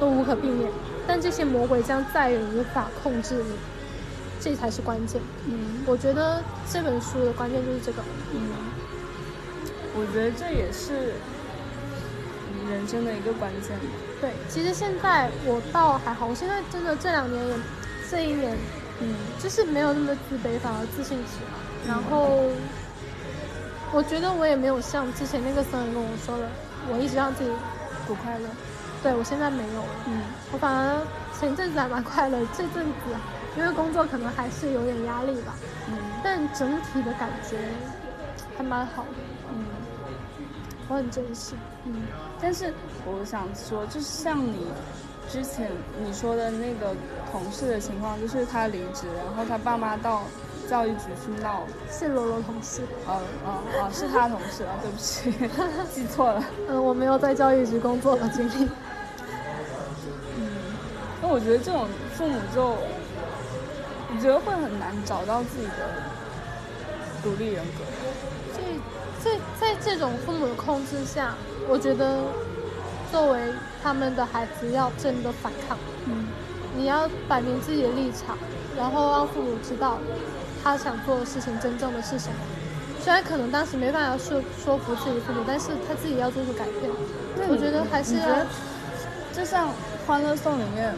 [0.00, 0.68] 都无可避免，
[1.06, 3.52] 但这些魔鬼将再也无法控制你，
[4.40, 5.22] 这才是关键。
[5.46, 8.02] 嗯我觉得这本书的关键就是这个。
[8.34, 8.40] 嗯，
[9.94, 11.14] 我觉得这也是
[12.70, 13.78] 人生的一个关键。
[14.20, 17.54] 对，其实现在我倒还好，我现在真的这两年也，
[18.10, 18.56] 这一年
[19.00, 21.50] 嗯就是没有那么自卑，反而自信起来。
[21.88, 22.50] 然后，
[23.92, 26.48] 我觉得我也没有像之前那个僧人跟我说的，
[26.92, 27.50] 我一直让自己
[28.06, 28.48] 不快乐。
[29.02, 31.06] 对我现在没有了，嗯我反而
[31.38, 33.14] 前阵子还蛮快乐，这阵子
[33.56, 35.54] 因为工作可能还是有点压力吧，
[35.88, 37.56] 嗯但整体的感觉
[38.58, 39.18] 还蛮好的，
[39.52, 39.64] 嗯
[40.88, 41.54] 我很珍惜。
[41.86, 42.02] 嗯。
[42.40, 42.72] 但是
[43.06, 44.66] 我想说，就是像你
[45.28, 45.70] 之前
[46.04, 46.94] 你说的那个
[47.32, 50.22] 同事的情况，就是他离职，然后他爸妈到
[50.68, 51.62] 教育局去闹。
[51.90, 55.32] 是罗罗同事，哦哦哦，是他同事啊，对不起，
[55.94, 56.44] 记错了。
[56.68, 58.68] 嗯，我没有在教育局工作的经历。
[60.38, 60.50] 嗯
[61.22, 62.76] 那我觉得这种父母就，
[64.12, 65.88] 我觉得会很难找到自己的
[67.22, 67.82] 独立人格。
[68.52, 68.62] 在
[69.24, 71.34] 在在这种父母的控制下，
[71.68, 72.22] 我觉得
[73.10, 73.40] 作为
[73.82, 76.26] 他们的孩子要真的反抗，嗯
[76.76, 78.36] 你要摆明自己的立场，
[78.76, 79.98] 然后让父母知道
[80.62, 82.34] 他想做的事情真正的是什么。
[83.00, 86.90] 虽然可能当时没办法说说服自己父母，但是他自己要做出改变。
[87.48, 88.44] 我觉得还是要
[89.32, 89.68] 就像
[90.06, 90.92] 《欢乐颂》里面，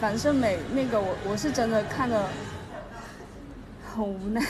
[0.00, 2.24] 樊胜美那个我我是真的看的
[3.94, 4.44] 很无奈。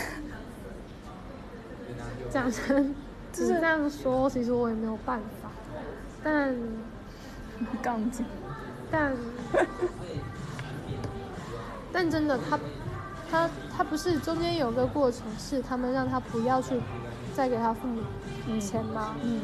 [2.30, 2.94] 讲真
[3.32, 5.38] 就是这样说，其实我也没有办法。
[6.29, 6.55] 但
[7.83, 8.24] 杠精。
[8.91, 9.12] 但
[11.93, 12.59] 但真的，他
[13.31, 16.79] 他他不是中间有个过程，是他们让他不要去
[17.35, 18.03] 再给他父母
[18.47, 19.14] 嗯钱吗？
[19.22, 19.41] 嗯，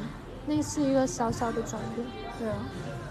[0.47, 2.07] 那是一个小小的转变。
[2.39, 2.57] 对啊，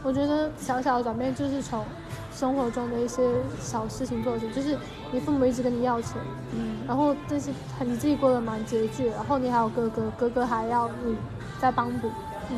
[0.04, 1.84] 我觉得小小的转变就是从
[2.32, 3.22] 生活中的一些
[3.60, 4.78] 小事情做起，就是
[5.12, 6.14] 你父母一直跟你要钱，
[6.56, 7.50] 嗯然后但是
[7.82, 11.16] 你自己过得蛮拮据，然后你还有哥哥，哥哥还要你
[11.60, 12.10] 再帮补，
[12.52, 12.58] 嗯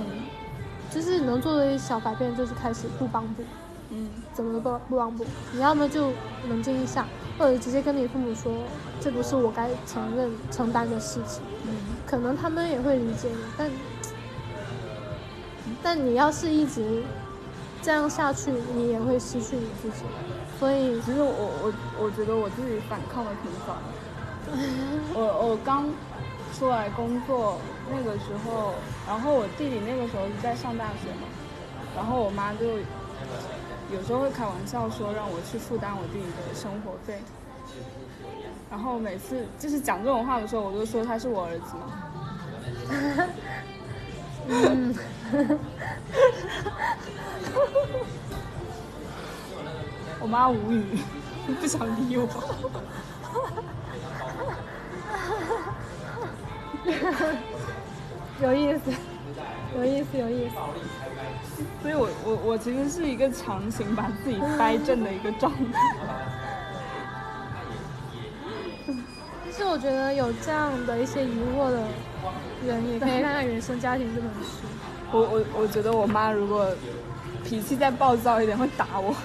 [0.96, 3.44] 就是能做的一小改变就是开始不帮补。
[3.90, 5.26] 嗯怎么不不帮补？
[5.52, 6.12] 你要么就
[6.50, 7.06] 冷静一下，
[7.38, 8.52] 或者直接跟你父母说，
[9.02, 11.44] 这不是我该承认承担的事情。
[11.68, 11.76] 嗯
[12.08, 13.72] 可能他们也会理解你，但
[15.84, 17.04] 但你要是一直
[17.82, 20.06] 这样下去，你也会失去你自己。
[20.60, 21.74] 所以，其实我我
[22.06, 24.58] 我觉得我自己反抗的挺早的。
[25.14, 25.90] 我我刚
[26.58, 27.60] 出来工作
[27.90, 28.74] 那个时候，
[29.08, 31.28] 然后我弟弟那个时候是在上大学嘛，
[31.96, 32.66] 然后我妈就
[33.94, 37.22] 有时候会开玩笑说让我去负担我弟弟的生活费。
[38.72, 41.92] 然后每次就是讲这种话的时候，我就说他是我儿子嘛。
[44.48, 44.94] 嗯，
[50.20, 51.00] 我妈无语，
[51.60, 52.28] 不想理我。
[58.42, 58.92] 有意思，
[59.78, 60.56] 有意思，有意思。
[61.82, 65.80] 所以我我我其实是一个强行把自己掰正的一个状态。
[68.88, 71.82] 但是我觉得有这样的一些疑惑的
[72.68, 74.68] 人，也可以看看《原生家庭》这本书。
[75.12, 76.68] 我我我觉得我妈如果
[77.46, 79.16] 脾气再暴躁一点会打我。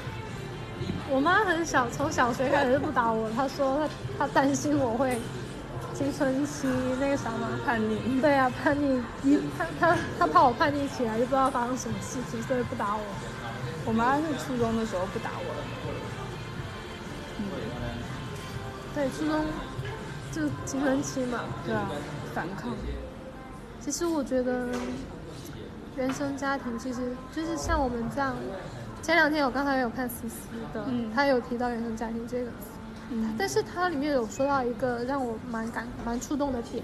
[1.10, 3.88] 我妈很小，从小学开始就不打我，她说她
[4.20, 5.18] 她担心我会
[6.00, 6.66] 青春期
[6.98, 8.22] 那个啥嘛，叛逆。
[8.22, 13.02] 对啊、叛逆，一他他他怕我叛逆起来，就不知道发生什么事情，所以不打我。
[13.84, 15.62] 我妈是初中的时候不打我了。
[17.36, 17.44] 嗯，
[18.94, 19.44] 对，初中
[20.32, 21.40] 就青春期嘛。
[21.66, 21.90] 对啊，
[22.34, 22.72] 反抗。
[23.78, 24.68] 其实我觉得
[25.98, 28.34] 原生家庭其实就是像我们这样。
[29.02, 32.69] 前两天我刚才有看思思的，嗯他有提到原生家庭这个词，
[33.10, 33.34] 嗯。
[33.38, 36.82] 但是它里面有说到一个让我蛮感蛮触动的点，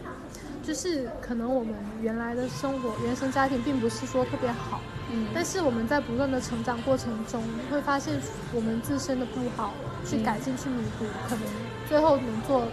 [0.63, 4.81] 就是可能我们原来的生活原生家庭并不是说特别好，
[5.13, 5.27] 嗯。
[5.35, 8.21] 但是我们在不断的成长过程中，会发现
[8.53, 9.73] 我们自身的不好，
[10.05, 11.45] 去嗯改进、去弥补，可能
[11.89, 12.67] 最后能做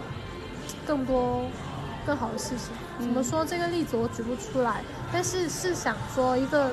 [0.86, 1.46] 更多
[2.06, 2.74] 更好的事情。
[2.98, 4.82] 怎么嗯说这个例子我举不出来，
[5.12, 6.72] 但是是想说一个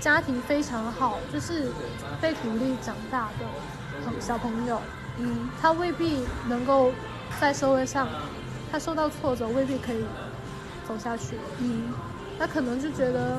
[0.00, 1.70] 家庭非常好，就是
[2.20, 4.80] 被鼓励长大的小朋友，
[5.18, 6.92] 嗯他未必能够
[7.40, 8.08] 在社会上，
[8.70, 10.04] 他受到挫折未必可以
[10.86, 11.36] 走下去。
[11.60, 11.92] 嗯
[12.38, 13.38] 他可能就觉得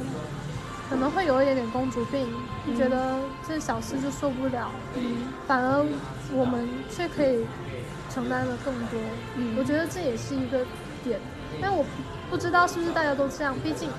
[0.90, 2.28] 可能会有一点点公主病，
[2.66, 5.86] 就觉得这小事就受不了，嗯反而
[6.32, 7.46] 我们却可以
[8.10, 9.00] 承担的更多。
[9.36, 10.66] 嗯我觉得这也是一个
[11.04, 11.20] 点，
[11.62, 11.84] 但我
[12.30, 13.90] 不知道是不是大家都这样，毕竟，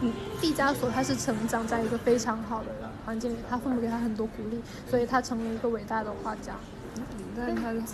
[0.00, 2.66] 嗯，毕加索他是成长在一个非常好的
[3.06, 4.60] 环境里，他父母给他很多鼓励，
[4.90, 6.54] 所以他成为一个伟大的画家。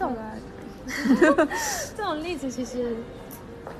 [0.00, 0.38] 后来，
[1.96, 2.96] 这种例子其实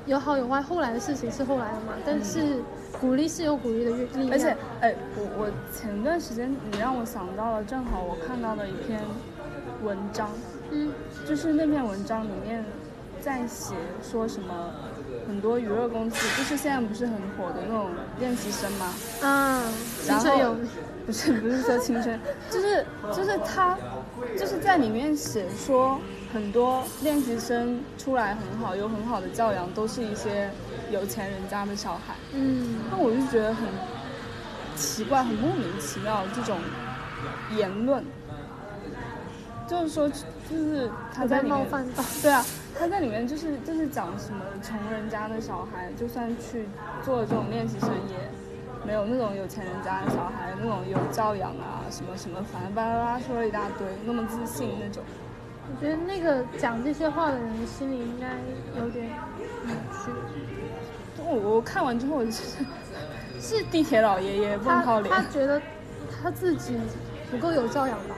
[0.05, 2.61] 有好有坏，后来的事情是后来的嘛，但是
[2.99, 9.01] 鼓励是有鼓励的力量，而且，哎，我我前段时间你让我想到了，正好我看到了一篇
[9.83, 10.29] 文章，
[10.71, 10.91] 嗯。
[11.27, 12.63] 就是那篇文章里面
[13.21, 14.71] 在写说什么，
[15.27, 17.89] 很多娱乐公司，就是现在不是很火的那种
[18.19, 18.93] 练习生吗？
[19.21, 19.63] 嗯，
[20.01, 20.55] 青然后春有。
[21.05, 23.77] 不是不是说青春，就是就是他
[24.37, 25.99] 就是在里面写说
[26.33, 30.49] 很多练习生出来很好，有很好的教养，都是一些
[30.91, 32.15] 有钱人家的小孩。
[32.33, 33.65] 嗯那我就觉得很
[34.75, 36.57] 奇怪，很莫名其妙这种
[37.55, 38.03] 言论，
[39.67, 42.45] 就是说就是他在里面，冒犯到，对啊，
[42.77, 46.67] 他在里面就是就是讲什么穷人家的小孩，就算去
[47.03, 48.46] 做这种练习生也。
[48.85, 55.03] 没有那种有钱人家的小孩，那种有教养啊，什么什么，反正巴拉巴拉说了一大堆，那么自信那种。
[55.69, 58.27] 我觉得那个讲这些话的人心里应该
[58.79, 59.09] 有点
[59.65, 60.11] 扭曲。
[61.19, 62.65] 我我看完之后，我就是
[63.41, 65.13] 是地铁老爷爷问他号脸。
[65.13, 65.61] 他觉得
[66.21, 66.77] 他自己
[67.29, 68.15] 不够有教养吧？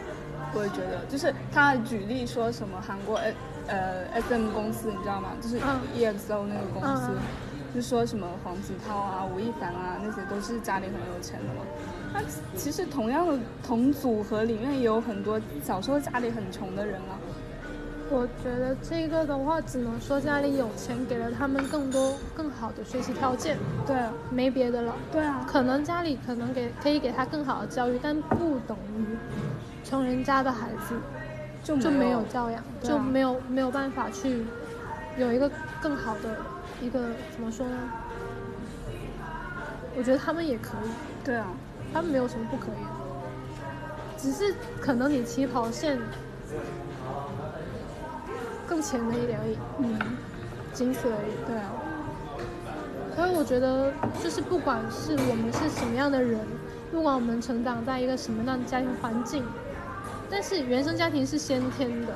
[0.54, 3.36] 我也觉得，就是他举例说什么韩国 S
[3.68, 5.30] 呃 S M 公司，你知道吗？
[5.42, 7.18] 就是嗯 E X O 那个公司，嗯
[7.74, 11.62] 就说什么黄子韬啊、吴亦凡啊，那些都是家里很有钱的嘛。
[12.14, 12.22] 那
[12.58, 17.18] 其实同样的同组合里面也有很多小时候家里很穷的人啊。
[18.12, 23.56] 我觉得这个的话，只能说家里有钱，给了他们更多更好的学习条件，
[23.86, 24.96] 对啊，没别的了。
[25.12, 29.16] 对啊，可能家里可能给可以给他更好的教育，但不等于
[29.84, 30.96] 穷人家的孩子
[31.64, 34.44] 就就没有教养，啊就没有没有办法去
[35.16, 35.48] 有一个
[35.80, 36.36] 更好的
[36.82, 37.00] 一个
[37.32, 37.76] 怎么说呢？
[39.98, 40.90] 我觉得他们也可以，
[41.26, 41.48] 对啊，
[41.94, 42.90] 他们没有什么不可以的，
[44.18, 46.00] 只是可能你起跑线
[48.68, 50.00] 更前了一点而已，嗯，
[50.74, 51.32] 仅此而已。
[51.46, 51.72] 对啊，
[53.16, 53.92] 所以我觉得，
[54.24, 56.40] 就是不管是我们是什么样的人，
[56.92, 59.44] 不管我们成长在一个什么样的家庭环境，
[60.30, 62.14] 但是原生家庭是先天的，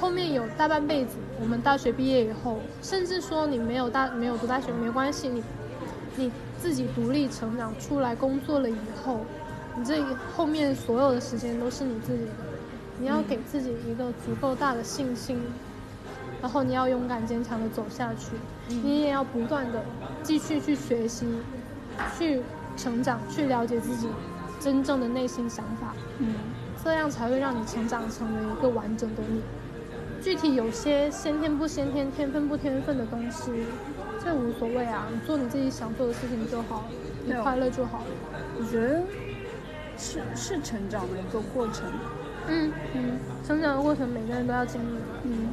[0.00, 5.42] 后面有大半辈子，我们大学毕业以后，甚至说你没有大没有读大学没关系，你
[6.16, 6.30] 你
[6.60, 9.20] 自己独立成长出来工作了以后，
[9.76, 10.02] 你这
[10.36, 12.32] 后面所有的时间都是你自己的，
[12.98, 15.40] 你要给自己一个足够大的信心，
[16.42, 18.36] 然后你要勇敢坚强的走下去，
[18.68, 19.82] 你也要不断的
[20.22, 21.26] 继续去学习，
[22.18, 22.42] 去
[22.76, 24.08] 成长，去了解自己
[24.60, 26.34] 真正的内心想法，嗯，
[26.82, 29.40] 这样才会让你成长成为一个完整的你。
[30.24, 33.52] 具体有些先天不先天、天分不天分的东西，
[34.24, 36.86] 这无所谓啊，你做你自己想做的事情就好，
[37.26, 38.04] 你快乐就好了。
[38.58, 39.02] 我觉得
[39.98, 41.84] 是是成长的一个过程。
[42.48, 44.98] 嗯嗯，成长的过程每个人都要经历。
[45.24, 45.50] 嗯，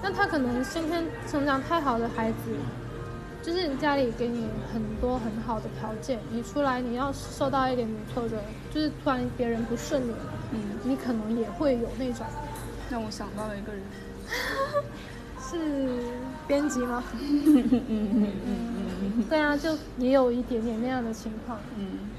[0.00, 2.36] 那他可能先天成长太好的孩子，
[3.42, 8.36] 就是你家里给你很多很好的条件，你出来你要受到一点点挫折，
[8.72, 10.14] 就是突然别人不顺你，
[10.52, 12.24] 嗯，你可能也会有那种
[12.88, 13.82] 让我想到了一个人。
[15.50, 15.58] 是
[16.46, 17.02] 编辑吗？
[17.12, 21.58] 嗯嗯嗯嗯嗯对啊，就也有一点点那样的情况。
[21.78, 22.10] 嗯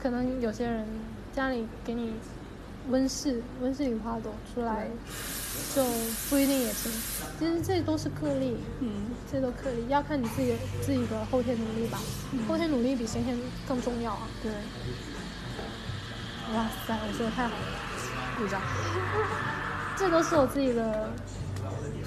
[0.00, 0.86] 可能有些人
[1.32, 2.12] 家里给你
[2.90, 4.86] 温室温室里花朵出来，
[5.74, 5.82] 就
[6.28, 6.92] 不一定也行。
[7.38, 11.98] 其实这都是个例，嗯这都个例，要看你自己自己的后天努力吧。
[12.46, 13.34] 后天努力比先天
[13.66, 14.28] 更重要啊！
[14.42, 14.52] 对，
[16.54, 17.62] 哇塞，我说的太好了，
[18.36, 18.60] 鼓掌。
[19.96, 21.08] 这都是我自己的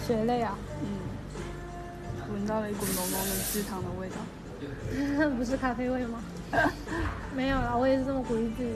[0.06, 4.16] 血泪啊，嗯，闻到了一股浓浓的鸡汤的味道。
[5.38, 6.20] 不是咖啡味吗？
[7.36, 8.70] 没有啦，我也是这么鼓励自己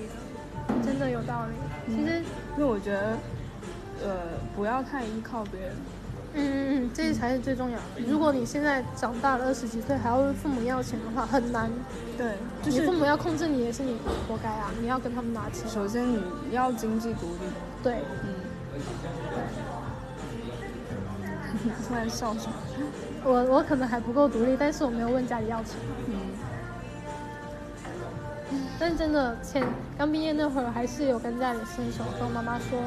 [0.68, 1.96] 的，真的有道理。
[1.96, 2.20] 其实，
[2.56, 3.18] 因为我觉得，
[4.04, 4.16] 呃，
[4.56, 5.72] 不要太依靠别人。
[6.34, 7.84] 嗯嗯嗯，这才是最重要的。
[8.08, 11.70] 如果你现在长大了二十几岁还要问父母要钱的话，很难。
[12.18, 13.98] 对，就是你父母要控制你，也是你
[14.28, 14.72] 活该啊！
[14.80, 15.68] 你要跟他们拿钱。
[15.68, 17.40] 首先你要经济独立。
[17.84, 18.31] 对，嗯。
[21.64, 22.54] 你 突然笑什么？
[23.24, 25.76] 我我可能还不够独立，但是我没有问家里要钱。
[26.08, 26.16] 嗯。
[28.80, 29.64] 但真的，前
[29.98, 32.80] 刚毕业那会儿，还是有跟家里伸手，跟我妈妈说，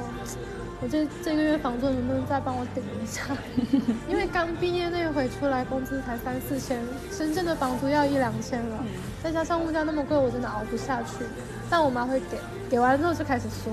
[0.82, 3.22] 我这这个月房租能不能再帮我顶一下？
[4.10, 8.86] 因为刚毕业那会出来，工资才三四千，深圳的房租要一两千了，嗯
[9.22, 11.24] 再加上物价那么贵，我真的熬不下去。
[11.70, 12.38] 但我妈会给，
[12.68, 13.72] 给完之后就开始说，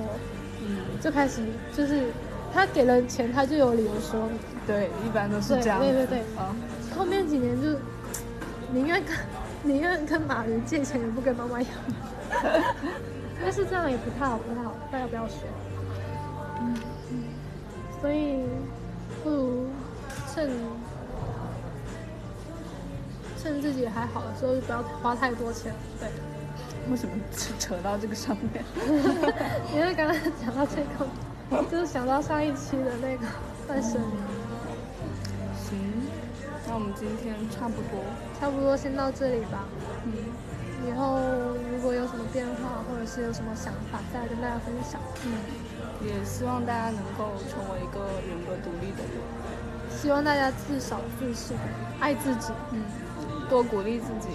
[0.65, 1.41] 嗯，就开始
[1.75, 2.05] 就是，
[2.53, 4.39] 她给了钱，她就有理由说你。
[4.67, 5.79] 对，一般都是这样。
[5.79, 6.19] 对对对。
[6.37, 6.55] 啊。
[6.95, 7.69] 后面几年就
[8.71, 9.15] 宁愿跟
[9.63, 11.67] 宁愿跟马云借钱，也不跟妈妈要。
[13.43, 15.37] 但是这样也不太好，不太好，大家不要学。
[16.59, 16.75] 嗯
[17.09, 17.23] 嗯。
[17.99, 18.43] 所以
[19.23, 19.67] 不如
[20.33, 20.49] 趁
[23.41, 25.73] 趁自己还好的时候，就不要花太多钱。
[25.99, 26.07] 对。
[26.89, 27.13] 为什么
[27.59, 28.63] 扯到这个上面？
[29.73, 33.25] 因为刚刚讲到这个，就是想到上一期的那个
[33.67, 34.40] 断舍离。
[36.71, 37.99] 行，那我们今天差不多，
[38.39, 39.67] 差不多先到这里吧。
[40.05, 40.13] 嗯，
[40.87, 41.19] 以后
[41.69, 45.01] 如果有什么变化，或者是有什么想法，再跟大家分享。
[45.25, 45.35] 嗯，
[46.07, 49.19] 也希望大家能够成为一个人格独立的人。
[50.01, 51.53] 希望大家自少自是，
[51.99, 52.53] 爱自己。
[52.71, 52.79] 嗯，
[53.49, 54.29] 多鼓励自己。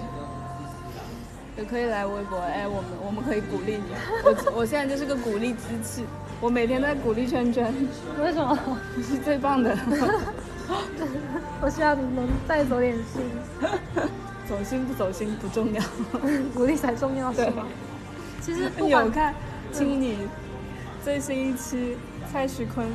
[1.56, 3.84] 也可以来微博，哎，我们我们可以鼓励你。
[4.22, 6.04] 我我现在就是个鼓励机器，
[6.38, 7.74] 我每天在鼓励圈圈。
[8.20, 8.58] 为什么？
[8.94, 9.74] 你是最棒的。
[11.60, 13.22] 我希望你能再走点心，
[14.48, 15.82] 走心不走心不重要，
[16.54, 17.66] 鼓励才重要，是吗？
[18.40, 19.34] 其实你有看
[19.72, 20.28] 听你
[21.02, 21.96] 最新一期
[22.30, 22.86] 蔡徐坤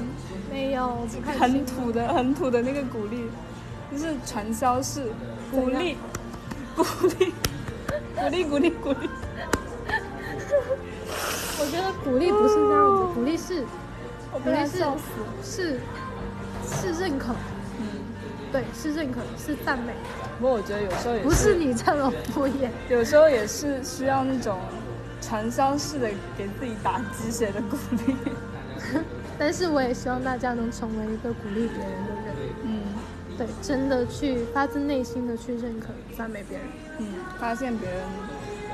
[0.49, 1.07] 没有，
[1.39, 3.30] 很土的很土的那个鼓励，
[3.91, 5.11] 就是传销式
[5.51, 5.97] 鼓励，
[6.76, 6.84] 鼓
[7.19, 7.34] 励，
[8.15, 9.09] 鼓励鼓励鼓励。
[11.59, 13.65] 我觉得鼓励不是这样子，鼓励是，
[14.32, 14.84] 鼓励是
[15.43, 15.80] 是
[16.65, 17.36] 是认可。
[18.52, 19.93] 对，是认可，是赞美。
[20.39, 24.60] 不过我觉得有时候也不是你这么敷衍，有时候也是需要那种
[25.22, 28.16] 传销式的给自己打鸡血的鼓励。
[29.39, 32.36] 但是我也希望大家能成为一个鼓励别人的人。
[32.64, 32.82] 嗯，
[33.38, 35.88] 对，真的去发自内心的去认可、
[36.18, 36.68] 赞美别人。
[36.99, 37.08] 嗯，
[37.39, 37.99] 发现别人。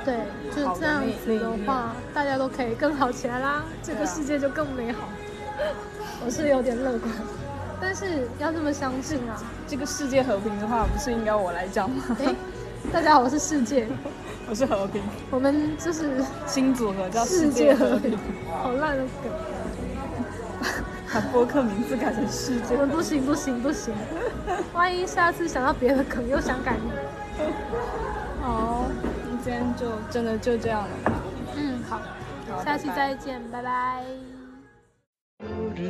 [0.04, 0.16] 对，
[0.56, 5.10] 就这样子的话，大家都可以更好起来啦，这个世界就更美好。
[6.26, 7.14] 我是有点乐观。
[7.80, 9.42] 但是要这么相信啊！
[9.68, 12.04] 这个世界和平的话，不是应该我来讲吗？
[12.20, 12.36] 哎，
[12.92, 13.88] 大家好，我是世界，
[14.50, 18.18] 我是和平，我们就是新组合叫世界和平，
[18.62, 19.32] 好烂的梗，
[21.14, 23.94] 把播客名字改成世界，我们不行不行不行，
[24.74, 26.92] 万一下次想到别的梗又想改名，
[28.42, 28.86] 好，
[29.26, 31.12] 那今天就真的就这样了吧？
[31.56, 32.02] 嗯，好，
[32.64, 34.37] 下期再见，拜拜。
[35.78, 35.86] I'm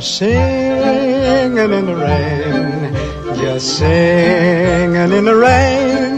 [0.00, 2.94] singing in the rain,
[3.36, 6.17] just singing in the rain.